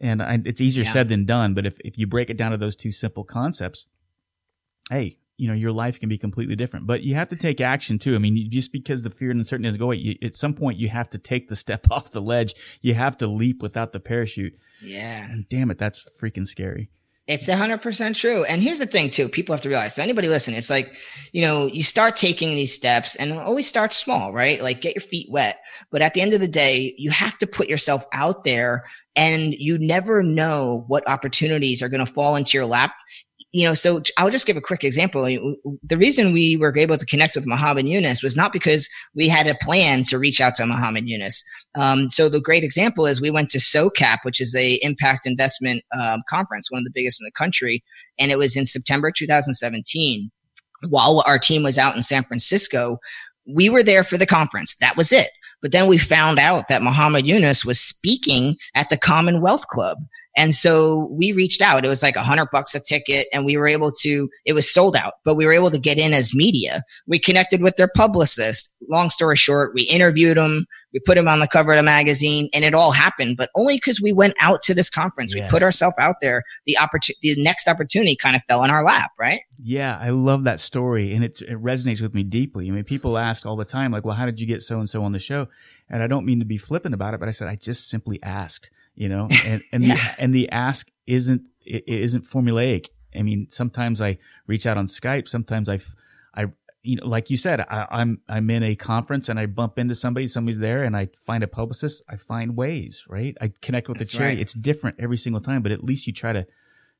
[0.00, 0.92] And I, it's easier Yeah.
[0.92, 1.54] said than done.
[1.54, 3.86] But if, if you break it down to those two simple concepts,
[4.90, 6.86] hey, you know, your life can be completely different.
[6.86, 8.14] But you have to take action too.
[8.14, 10.78] I mean, just because the fear and uncertainty doesn't go away, you, at some point
[10.78, 12.54] you have to take the step off the ledge.
[12.80, 14.56] You have to leap without the parachute.
[14.82, 15.28] Yeah.
[15.28, 16.90] And damn it, that's freaking scary.
[17.26, 18.44] It's a hundred percent true.
[18.44, 20.92] And here's the thing too, people have to realize, so anybody listen it's like,
[21.32, 24.60] you know, you start taking these steps and always start small, right?
[24.60, 25.56] Like get your feet wet.
[25.90, 28.84] But at the end of the day, you have to put yourself out there
[29.16, 32.92] and you never know what opportunities are going to fall into your lap.
[33.54, 35.22] You know, so I'll just give a quick example.
[35.84, 39.46] The reason we were able to connect with Muhammad Yunus was not because we had
[39.46, 41.44] a plan to reach out to Muhammad Yunus.
[41.76, 45.84] Um, so the great example is we went to SOCAP, which is a impact investment
[45.96, 47.84] um, conference, one of the biggest in the country,
[48.18, 50.32] and it was in September 2017.
[50.88, 52.98] While our team was out in San Francisco,
[53.46, 54.74] we were there for the conference.
[54.80, 55.30] That was it.
[55.62, 59.98] But then we found out that Muhammad Yunus was speaking at the Commonwealth Club.
[60.36, 61.84] And so we reached out.
[61.84, 64.72] It was like a hundred bucks a ticket and we were able to, it was
[64.72, 66.82] sold out, but we were able to get in as media.
[67.06, 68.74] We connected with their publicist.
[68.88, 70.66] Long story short, we interviewed them.
[70.92, 73.76] We put him on the cover of the magazine and it all happened, but only
[73.76, 75.34] because we went out to this conference.
[75.34, 75.50] Yes.
[75.50, 76.44] We put ourselves out there.
[76.66, 79.40] The opportunity, the next opportunity kind of fell in our lap, right?
[79.58, 82.68] Yeah, I love that story, and it it resonates with me deeply.
[82.68, 84.90] I mean, people ask all the time, like, "Well, how did you get so and
[84.90, 85.48] so on the show?"
[85.88, 88.22] And I don't mean to be flippant about it, but I said I just simply
[88.22, 89.94] asked, you know, and and Yeah.
[89.96, 92.86] the, and the ask isn't it, it isn't formulaic.
[93.16, 95.78] I mean, sometimes I reach out on Skype, sometimes I,
[96.34, 96.46] I,
[96.82, 99.94] you know, like you said, I, I'm I'm in a conference and I bump into
[99.94, 102.02] somebody, somebody's there, and I find a publicist.
[102.08, 103.36] I find ways, right?
[103.40, 104.36] I connect with That's the charity.
[104.36, 104.42] right.
[104.42, 106.46] It's different every single time, but at least you try to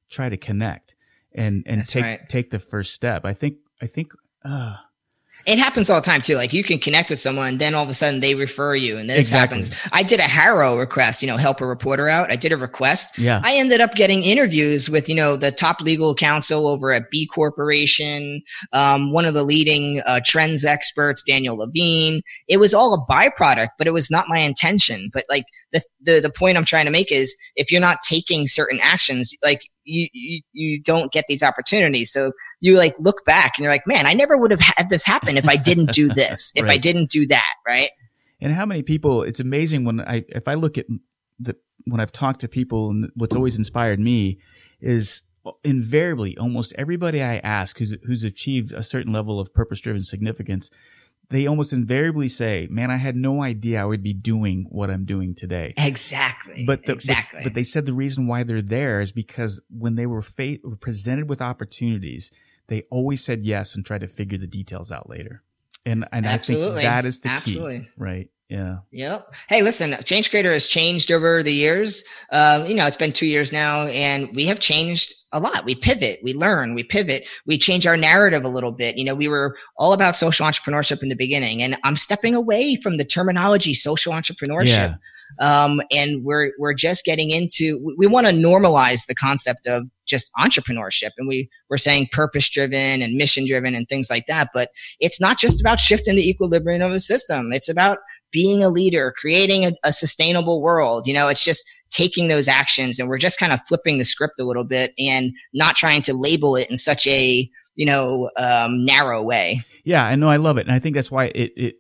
[0.09, 0.95] try to connect
[1.33, 2.21] and and That's take right.
[2.29, 3.25] take the first step.
[3.27, 4.13] I think I think
[4.45, 4.77] uh
[5.47, 6.37] It happens all the time too.
[6.37, 9.09] Like you can connect with someone, then all of a sudden they refer you, and
[9.11, 9.59] this Exactly.
[9.59, 9.73] happens.
[9.93, 12.33] I did a HARO request, you know, help a reporter out.
[12.33, 13.19] I did a request.
[13.19, 13.41] yeah.
[13.45, 17.27] I ended up getting interviews with, you know, the top legal counsel over at B
[17.27, 22.23] Corporation, um, one of the leading uh, trends experts, Daniel Levine.
[22.49, 25.11] It was all a byproduct, but it was not my intention.
[25.13, 28.47] But like the, the, the point I'm trying to make is if you're not taking
[28.49, 32.11] certain actions, like you, you, you don't get these opportunities.
[32.13, 32.33] So
[32.65, 35.37] you like look back and you're like, man, I never would have had this happen
[35.37, 37.53] if I didn't do this, if I didn't do that.
[37.67, 37.91] Right.
[38.41, 40.87] and how many people it's amazing when I if I look at
[41.39, 44.39] the when I've talked to people and what's always inspired me
[44.81, 49.81] is uh, invariably, almost everybody I ask who's, who's achieved a certain level of purpose
[49.81, 50.71] driven significance,
[51.29, 55.05] they almost invariably say, "Man, I had no idea I would be doing what I'm
[55.05, 56.65] doing today." Exactly.
[56.65, 57.41] But the, exactly.
[57.41, 60.59] But, but, they said the reason why they're there is because when they were, fa-
[60.63, 62.31] were presented with opportunities,
[62.69, 65.43] they always said yes and tried to figure the details out later.
[65.87, 66.69] And and Absolutely.
[66.69, 67.81] I think that is the Absolutely.
[67.81, 68.31] key, right?
[68.49, 68.79] Yeah.
[68.91, 69.35] Yep.
[69.49, 72.05] Hey, listen, Change Creator has changed over the years.
[72.31, 75.65] Uh, you know, it's been two years now, and we have changed a lot.
[75.65, 78.97] We pivot, we learn, we pivot, we change our narrative a little bit.
[78.97, 82.77] You know, we were all about social entrepreneurship in the beginning, and I'm stepping away
[82.77, 84.67] from the terminology social entrepreneurship.
[84.67, 84.95] Yeah.
[85.41, 89.85] Um, and we're we're just getting into we, we want to normalize the concept of
[90.07, 91.11] just entrepreneurship.
[91.19, 94.69] And we we're saying purpose driven and mission driven and things like that but
[95.01, 97.53] it's not just about shifting the equilibrium of a system.
[97.53, 97.99] It's about
[98.31, 101.29] being a leader creating a, a sustainable world you know?
[101.29, 104.65] It's just taking those actions and we're just kind of flipping the script a little
[104.65, 109.63] bit and not trying to label it in such a you know um, narrow way.
[109.85, 111.75] Yeah i know i love it and i think that's why it, it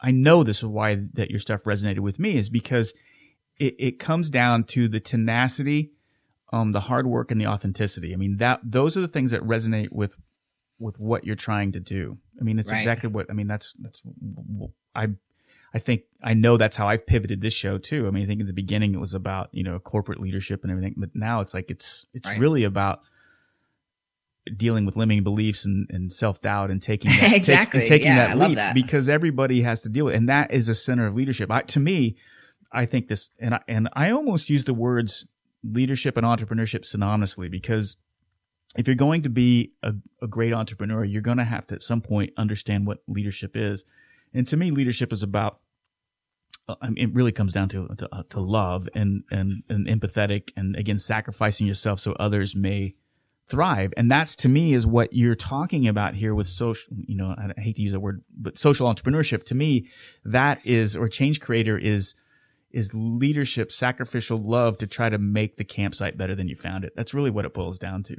[0.00, 2.92] i know this is why that your stuff resonated with me is because
[3.58, 5.92] it, it comes down to the tenacity
[6.52, 9.42] um the hard work and the authenticity i mean that those are the things that
[9.42, 10.16] resonate with
[10.78, 12.78] with what you're trying to do i mean it's right.
[12.78, 14.02] exactly what i mean that's that's
[14.94, 15.08] i
[15.74, 18.06] I think I know that's how I've pivoted this show too.
[18.06, 20.70] I mean, I think in the beginning it was about, you know, corporate leadership and
[20.70, 22.38] everything, but now it's like it's it's right.
[22.38, 23.00] really about
[24.56, 28.34] dealing with limiting beliefs and, and self doubt and taking that, exactly take, taking yeah,
[28.34, 28.74] that leap that.
[28.74, 30.18] because everybody has to deal with, it.
[30.18, 31.50] and that is a center of leadership.
[31.50, 32.16] I, to me,
[32.72, 35.26] I think this, and I, and I almost use the words
[35.64, 37.96] leadership and entrepreneurship synonymously because
[38.76, 41.82] if you're going to be a, a great entrepreneur, you're going to have to at
[41.82, 43.84] some point understand what leadership is
[44.34, 45.60] and to me, leadership is about.
[46.68, 49.86] Uh, I mean, it really comes down to to, uh, to love and, and and
[49.86, 52.94] empathetic, and again, sacrificing yourself so others may
[53.48, 53.92] thrive.
[53.96, 56.92] And that's to me is what you're talking about here with social.
[57.06, 59.44] You know, I hate to use that word, but social entrepreneurship.
[59.44, 59.88] To me,
[60.24, 62.14] that is or change creator is
[62.70, 66.92] is leadership, sacrificial love to try to make the campsite better than you found it.
[66.94, 68.16] That's really what it boils down to.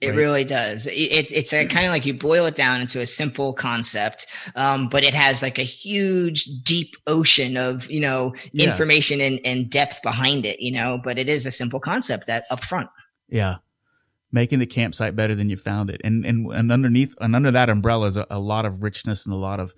[0.00, 0.16] It right.
[0.16, 0.88] really does.
[0.90, 4.88] It's it's a kind of like you boil it down into a simple concept, um,
[4.88, 8.70] but it has like a huge, deep ocean of you know yeah.
[8.70, 10.60] information and, and depth behind it.
[10.60, 12.90] You know, but it is a simple concept that up front.
[13.28, 13.58] Yeah,
[14.34, 17.70] making the campsite better than you found it, and and and underneath and under that
[17.70, 19.72] umbrella is a, a lot of richness and a lot of,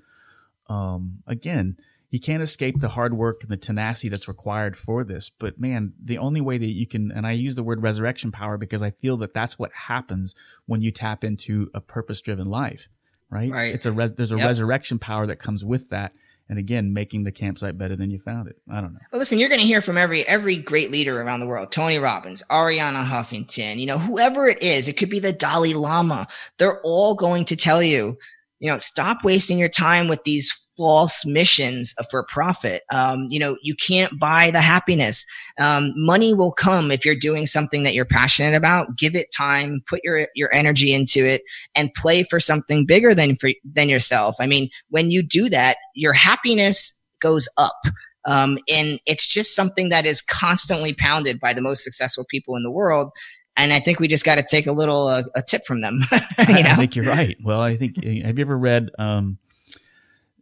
[0.69, 1.77] um, again,
[2.11, 5.29] you can't escape the hard work and the tenacity that's required for this.
[5.29, 8.57] But man, the only way that you can, and I use the word resurrection power
[8.57, 10.35] because I feel that that's what happens
[10.65, 12.89] when you tap into a purpose driven life,
[13.31, 13.51] right?
[13.51, 13.75] Right.
[13.75, 14.47] It's a, res, there's a yep.
[14.47, 16.13] resurrection power that comes with that.
[16.49, 18.57] And again, making the campsite better than you found it.
[18.71, 19.01] I don't know.
[19.11, 21.99] Well, listen, you're going to hear from every every great leader around the world: Tony
[21.99, 24.87] Robbins, Arianna Huffington, you know, whoever it is.
[24.87, 26.29] It could be the Dalai Lama.
[26.59, 28.17] They're all going to tell you,
[28.61, 32.83] you know, stop wasting your time with these false missions for profit.
[32.93, 35.25] Um, you know, you can't buy the happiness.
[35.59, 38.97] Um, money will come if you're doing something that you're passionate about.
[38.97, 41.43] Give it time, put your your energy into it,
[41.75, 44.37] and play for something bigger than for, than yourself.
[44.39, 47.81] I mean, when you do that, your happiness goes up.
[48.27, 52.65] Um, and it's just something that is constantly pounded by the most successful people in
[52.65, 53.13] the world.
[53.57, 56.03] And I think we just got to take a little uh, a tip from them.
[56.13, 56.71] you know?
[56.71, 57.37] I think you're right.
[57.43, 59.39] Well, I think have you ever read um,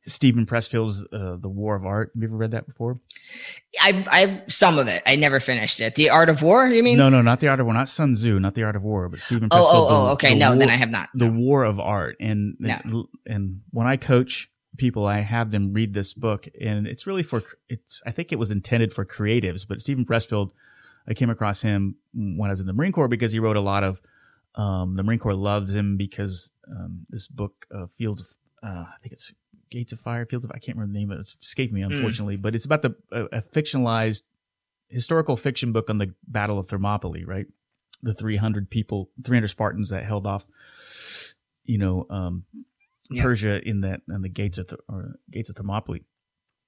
[0.07, 2.11] Steven Pressfield's uh, The War of Art.
[2.14, 3.00] Have you ever read that before?
[3.80, 5.02] I, I've some of it.
[5.07, 5.94] I never finished it.
[5.94, 6.66] The Art of War.
[6.66, 6.98] You mean?
[6.98, 7.74] No, no, not the Art of War.
[7.74, 8.38] Not Sun Tzu.
[8.38, 9.09] Not the Art of War.
[9.09, 9.48] But Steven.
[9.50, 10.34] Oh, Pressfield, oh, oh, the, okay.
[10.34, 11.09] No, war, then I have not.
[11.14, 13.09] The War of Art, and no.
[13.26, 17.42] and when I coach people, I have them read this book, and it's really for
[17.68, 18.02] it's.
[18.07, 20.50] I think it was intended for creatives, but Steven Pressfield,
[21.09, 23.61] I came across him when I was in the Marine Corps because he wrote a
[23.61, 24.00] lot of.
[24.57, 28.28] Um, the Marine Corps loves him because um, this book, uh, Fields of,
[28.62, 29.32] uh, I think it's
[29.74, 31.22] Gates of Fire, Fields of I can't remember the name of it.
[31.22, 31.92] It's escaped me, mm.
[31.92, 32.38] unfortunately.
[32.38, 32.42] Mm.
[32.42, 34.22] But it's about the a, a, fictionalized
[34.88, 37.46] historical fiction book on the Battle of Thermopylae, right?
[38.00, 40.46] The 300 people, 300 Spartans that held off,
[41.64, 42.44] you know, um,
[43.10, 43.22] yeah.
[43.22, 46.04] Persia in that on the gates of the, or gates of Thermopylae.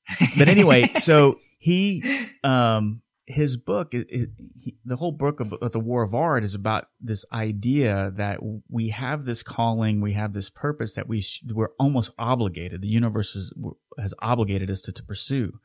[0.39, 2.03] But anyway, so he
[2.43, 6.45] um his book, it, it, he, the whole book of, of, the War of Art
[6.45, 11.21] is about this idea that we have this calling, we have this purpose that we
[11.21, 12.83] sh- we're almost obligated.
[12.83, 13.53] The universe is,
[13.99, 15.59] has obligated us to, to pursue,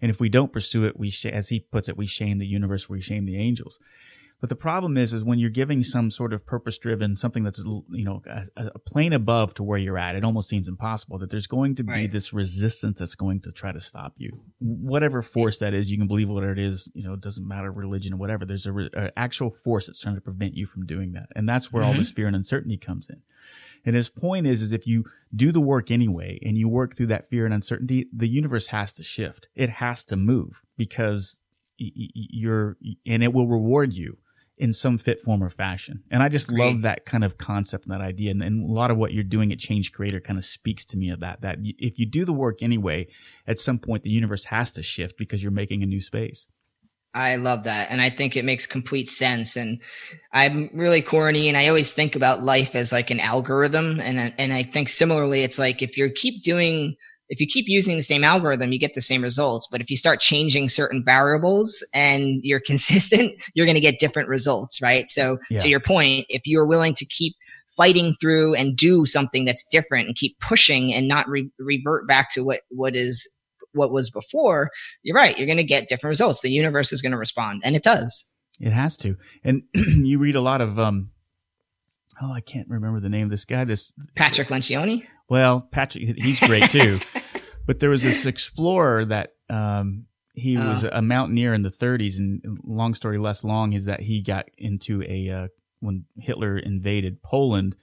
[0.00, 2.46] and if we don't pursue it, we sh- as he puts it, we shame the
[2.46, 3.78] universe, we shame the angels.
[4.40, 7.58] But the problem is, is when you're giving some sort of purpose driven, something that's,
[7.90, 11.30] you know, a, a, plane above to where you're at, it almost seems impossible that
[11.30, 12.12] there's going to be right.
[12.12, 14.30] this resistance that's going to try to stop you.
[14.58, 17.72] Whatever force that is, you can believe whatever it is, you know, it doesn't matter
[17.72, 18.44] religion or whatever.
[18.44, 21.28] There's a, re- a actual force that's trying to prevent you from doing that.
[21.34, 21.92] And that's where mm-hmm.
[21.92, 23.22] all this fear and uncertainty comes in.
[23.86, 27.06] And his point is, is if you do the work anyway and you work through
[27.06, 29.48] that fear and uncertainty, the universe has to shift.
[29.54, 31.40] It has to move because
[31.78, 32.76] you're,
[33.06, 34.18] and it will reward you
[34.58, 36.02] in some fit form or fashion.
[36.10, 36.58] And I just Great.
[36.58, 38.30] love that kind of concept and that idea.
[38.30, 40.96] And, and, a lot of what you're doing at Change Creator kind of speaks to
[40.96, 43.06] me of that, that if you do the work anyway,
[43.46, 46.46] at some point the universe has to shift because you're making a new space.
[47.12, 47.90] I love that.
[47.90, 49.56] And I think it makes complete sense.
[49.56, 49.80] And
[50.32, 54.00] I'm really corny and I always think about life as like an algorithm.
[54.00, 56.96] And, and I think similarly, it's like if you keep doing
[57.28, 59.66] if you keep using the same algorithm, you get the same results.
[59.70, 64.28] But if you start changing certain variables and you're consistent, you're going to get different
[64.28, 65.08] results, right?
[65.08, 65.58] So yeah.
[65.58, 67.34] to your point, if you're willing to keep
[67.76, 72.32] fighting through and do something that's different and keep pushing and not re- revert back
[72.32, 73.28] to what, what is,
[73.72, 74.70] what was before,
[75.02, 75.36] you're right.
[75.36, 76.40] You're going to get different results.
[76.40, 78.24] The universe is going to respond and it does.
[78.60, 79.16] It has to.
[79.44, 81.10] And you read a lot of, um,
[82.20, 83.64] oh, I can't remember the name of this guy.
[83.64, 85.06] This Patrick Lencioni.
[85.28, 87.00] Well, Patrick, he's great too.
[87.66, 90.68] but there was this explorer that um, he oh.
[90.68, 94.46] was a mountaineer in the 30s, and long story less long is that he got
[94.58, 95.48] into a uh,
[95.80, 97.76] when Hitler invaded Poland.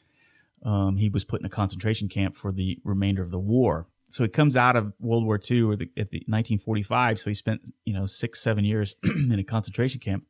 [0.64, 3.88] Um, he was put in a concentration camp for the remainder of the war.
[4.08, 7.20] So he comes out of World War II or the, at the 1945.
[7.20, 10.24] So he spent you know six seven years in a concentration camp,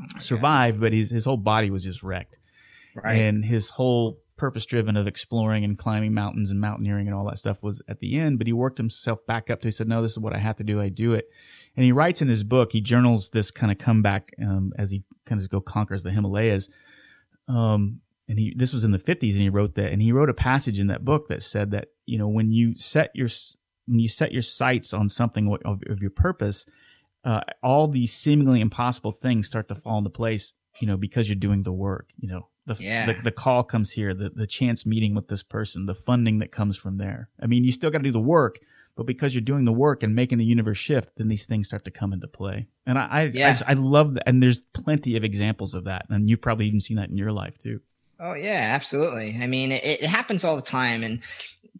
[0.00, 0.82] oh survived, God.
[0.82, 2.38] but his his whole body was just wrecked,
[2.94, 3.16] right.
[3.16, 7.38] and his whole purpose driven of exploring and climbing mountains and mountaineering and all that
[7.38, 10.02] stuff was at the end, but he worked himself back up to, he said, no,
[10.02, 10.80] this is what I have to do.
[10.80, 11.28] I do it.
[11.76, 15.04] And he writes in his book, he journals this kind of comeback, um, as he
[15.24, 16.68] kind of go conquers the Himalayas.
[17.48, 20.30] Um, and he, this was in the fifties and he wrote that, and he wrote
[20.30, 23.28] a passage in that book that said that, you know, when you set your,
[23.86, 26.66] when you set your sights on something of, of your purpose,
[27.24, 31.36] uh, all these seemingly impossible things start to fall into place, you know, because you're
[31.36, 33.06] doing the work, you know, the, yeah.
[33.06, 36.50] the, the call comes here, the the chance meeting with this person, the funding that
[36.52, 37.28] comes from there.
[37.40, 38.58] I mean, you still got to do the work,
[38.96, 41.84] but because you're doing the work and making the universe shift, then these things start
[41.84, 42.68] to come into play.
[42.86, 43.56] And I I, yeah.
[43.66, 46.80] I, I love that, and there's plenty of examples of that, and you've probably even
[46.80, 47.80] seen that in your life too.
[48.20, 49.36] Oh yeah, absolutely.
[49.40, 51.20] I mean, it, it happens all the time, and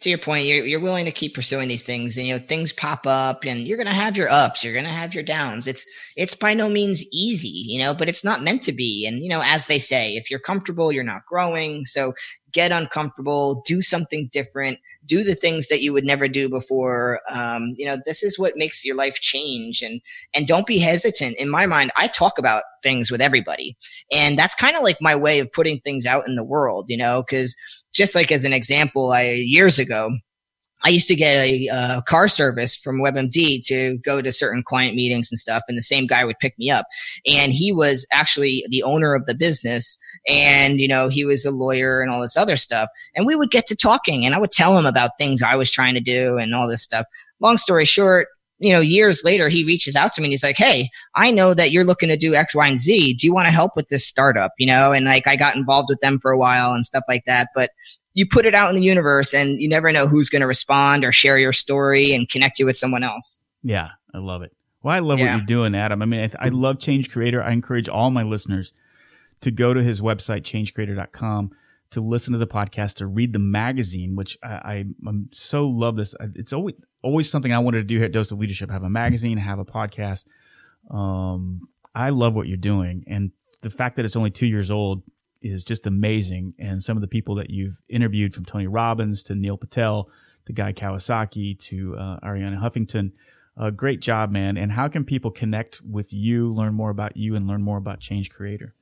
[0.01, 2.73] to your point, you're, you're willing to keep pursuing these things and, you know, things
[2.73, 5.69] pop up and you're going to have your ups, you're going to have your downs.
[5.69, 5.87] It's,
[6.17, 9.07] it's by no means easy, you know, but it's not meant to be.
[9.07, 11.85] And, you know, as they say, if you're comfortable, you're not growing.
[11.85, 12.13] So
[12.51, 17.21] get uncomfortable, do something different, do the things that you would never do before.
[17.29, 20.01] Um, you know, this is what makes your life change and,
[20.35, 21.37] and don't be hesitant.
[21.39, 23.77] In my mind, I talk about things with everybody
[24.13, 26.97] and that's kind of like my way of putting things out in the world, you
[26.97, 27.57] know, cause
[27.95, 30.11] just like as an example, I years ago,
[30.85, 35.31] I used to get a, car service from WebMD to go to certain client meetings
[35.33, 36.85] and stuff, and the same guy would pick me up.
[37.27, 41.51] And he was actually the owner of the business, and you know he was a
[41.51, 42.91] lawyer and all this other stuff.
[43.15, 45.71] And we would get to talking, and I would tell him about things I was
[45.71, 47.07] trying to do and all this stuff.
[47.41, 48.29] Long story short,
[48.59, 51.55] you know, years later, he reaches out to me and he's like, Hey, I know
[51.55, 53.15] that you're looking to do X, Y, and Z.
[53.15, 54.53] Do you want to help with this startup?
[54.59, 57.25] You know, and like I got involved with them for a while and stuff like
[57.27, 57.49] that.
[57.55, 57.71] But
[58.15, 61.05] you put it out in the universe and you never know who's going to respond
[61.05, 63.47] or share your story and connect you with someone else.
[63.63, 64.53] Yeah, I love it.
[64.83, 65.33] Well, I love yeah.
[65.33, 66.01] what you're doing, Adam.
[66.01, 67.43] I mean, I, th- I, love Change Creator.
[67.43, 68.73] I encourage all my listeners
[69.41, 71.51] to go to his website, changecreator.com,
[71.91, 74.75] to listen to the podcast, to read the magazine, which I, I
[75.07, 76.15] am so love this.
[76.35, 78.91] It's always always something I wanted to do here at Dose of Leadership: have a
[78.91, 80.27] magazine, have a podcast.
[80.91, 83.31] Um, I love what you're doing, and
[83.63, 85.03] the fact that it's only two years old
[85.45, 86.55] is just amazing.
[86.59, 90.11] And some of the people that you've interviewed from Tony Robbins to Neil Patel
[90.47, 93.13] to Guy Kawasaki to uh, Arianna Huffington,
[93.57, 94.57] uh, great job, man.
[94.57, 98.01] And how can people connect with you, learn more about you, and learn more about
[98.01, 98.75] Change Creator?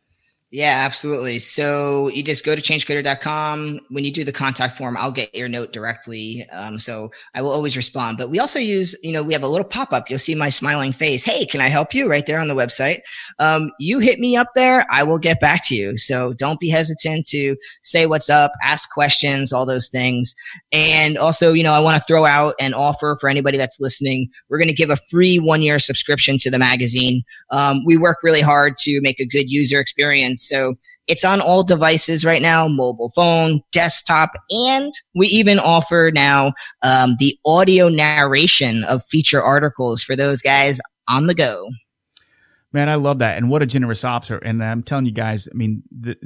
[0.53, 1.39] Yeah, absolutely.
[1.39, 3.81] So you just go to changecreator.com.
[3.89, 6.47] When you do the contact form, I'll get your note directly.
[6.53, 8.19] Um, so I will always respond.
[8.19, 10.11] But we also use, you know, we have a little pop up.
[10.11, 11.25] You'll see my smiling face.
[11.25, 12.07] Hey, can I help you?
[12.07, 12.99] Right there on the website.
[13.39, 14.85] Um, you hit me up there.
[14.91, 15.97] I will get back to you.
[15.97, 20.35] So don't be hesitant to say what's up, ask questions, all those things.
[20.71, 24.29] And also, you know, I want to throw out an offer for anybody that's listening.
[24.51, 27.23] We're going to give a free one year subscription to the magazine.
[27.53, 30.75] Um, we work really hard to make a good user experience so
[31.09, 37.17] it's on all devices right now mobile phone, desktop, and we even offer now um,
[37.19, 41.69] the audio narration of feature articles for those guys on the go.
[42.73, 43.37] Man, I love that.
[43.37, 44.39] And what a generous officer.
[44.39, 46.17] And I'm telling you guys, I mean, the,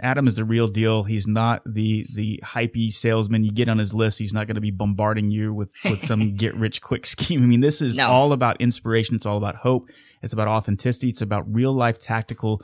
[0.00, 1.02] Adam is the real deal.
[1.02, 3.44] He's not the the hypey salesman.
[3.44, 6.34] You get on his list, he's not going to be bombarding you with with some
[6.36, 7.42] get rich quick scheme.
[7.42, 8.08] I mean, this is no.
[8.08, 9.16] all about inspiration.
[9.16, 9.90] It's all about hope.
[10.22, 11.10] It's about authenticity.
[11.10, 12.62] It's about real life tactical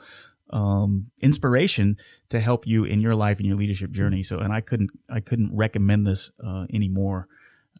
[0.49, 1.97] um, inspiration
[2.29, 4.23] to help you in your life and your leadership journey.
[4.23, 7.27] So, and I couldn't I couldn't recommend this uh, anymore.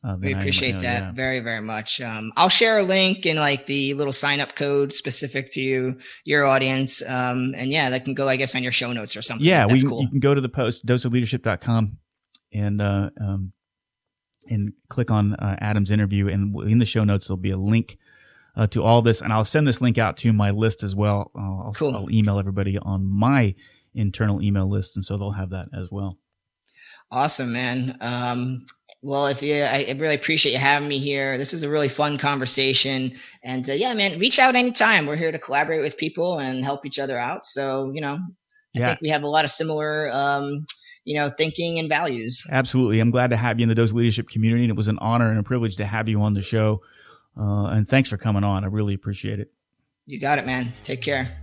[0.06, 1.12] Uh, we appreciate that yeah.
[1.14, 2.02] very, very much.
[2.02, 5.98] Um, I'll share a link in like the little sign up code specific to you,
[6.26, 7.02] your audience.
[7.08, 9.48] Um, and yeah, that can go, I guess, on your show notes or something.
[9.48, 10.02] Yeah, we, cool.
[10.02, 11.98] you can go to the post doseofleadership.com
[12.54, 13.54] and, uh, um,
[14.50, 16.28] and click on uh, Adam's interview.
[16.28, 17.98] And in the show notes, there'll be a link
[18.58, 19.22] uh, to all this.
[19.22, 21.32] And I'll send this link out to my list as well.
[21.34, 21.96] I'll, cool.
[21.96, 23.56] I'll email everybody on my
[23.96, 24.98] internal email list.
[24.98, 26.20] And so they'll have that as well.
[27.10, 27.96] Awesome, man.
[28.02, 28.66] Um,
[29.04, 31.38] well, if you, I really appreciate you having me here.
[31.38, 33.12] This was a really fun conversation,
[33.44, 35.06] and uh, yeah, man, reach out anytime.
[35.06, 37.46] We're here to collaborate with people and help each other out.
[37.46, 38.18] So, you know,
[38.74, 38.86] yeah.
[38.86, 40.66] I think we have a lot of similar, um,
[41.04, 42.42] you know, thinking and values.
[42.50, 45.00] Absolutely, I'm glad to have you in the Dose Leadership community, and it was an
[45.00, 46.82] honor and a privilege to have you on the show.
[47.38, 48.64] Uh, and thanks for coming on.
[48.64, 49.52] I really appreciate it.
[50.06, 50.72] You got it, man.
[50.84, 51.38] Take care.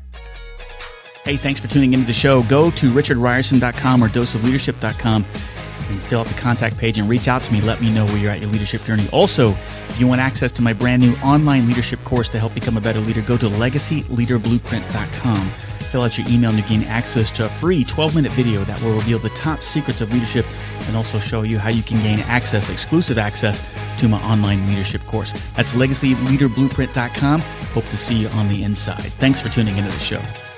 [1.24, 2.42] Hey, thanks for tuning into the show.
[2.44, 5.26] Go to richardrierson.com or doseofleadership.com
[5.90, 7.60] and fill out the contact page and reach out to me.
[7.60, 9.06] Let me know where you're at your leadership journey.
[9.12, 12.76] Also, if you want access to my brand new online leadership course to help become
[12.76, 15.50] a better leader, go to legacyleaderblueprint.com.
[15.90, 18.80] Fill out your email and you gain access to a free 12 minute video that
[18.80, 20.46] will reveal the top secrets of leadership
[20.86, 23.60] and also show you how you can gain access, exclusive access
[23.98, 25.32] to my online leadership course.
[25.56, 27.40] That's legacyleaderblueprint.com.
[27.40, 29.12] Hope to see you on the inside.
[29.14, 30.49] Thanks for tuning into the show.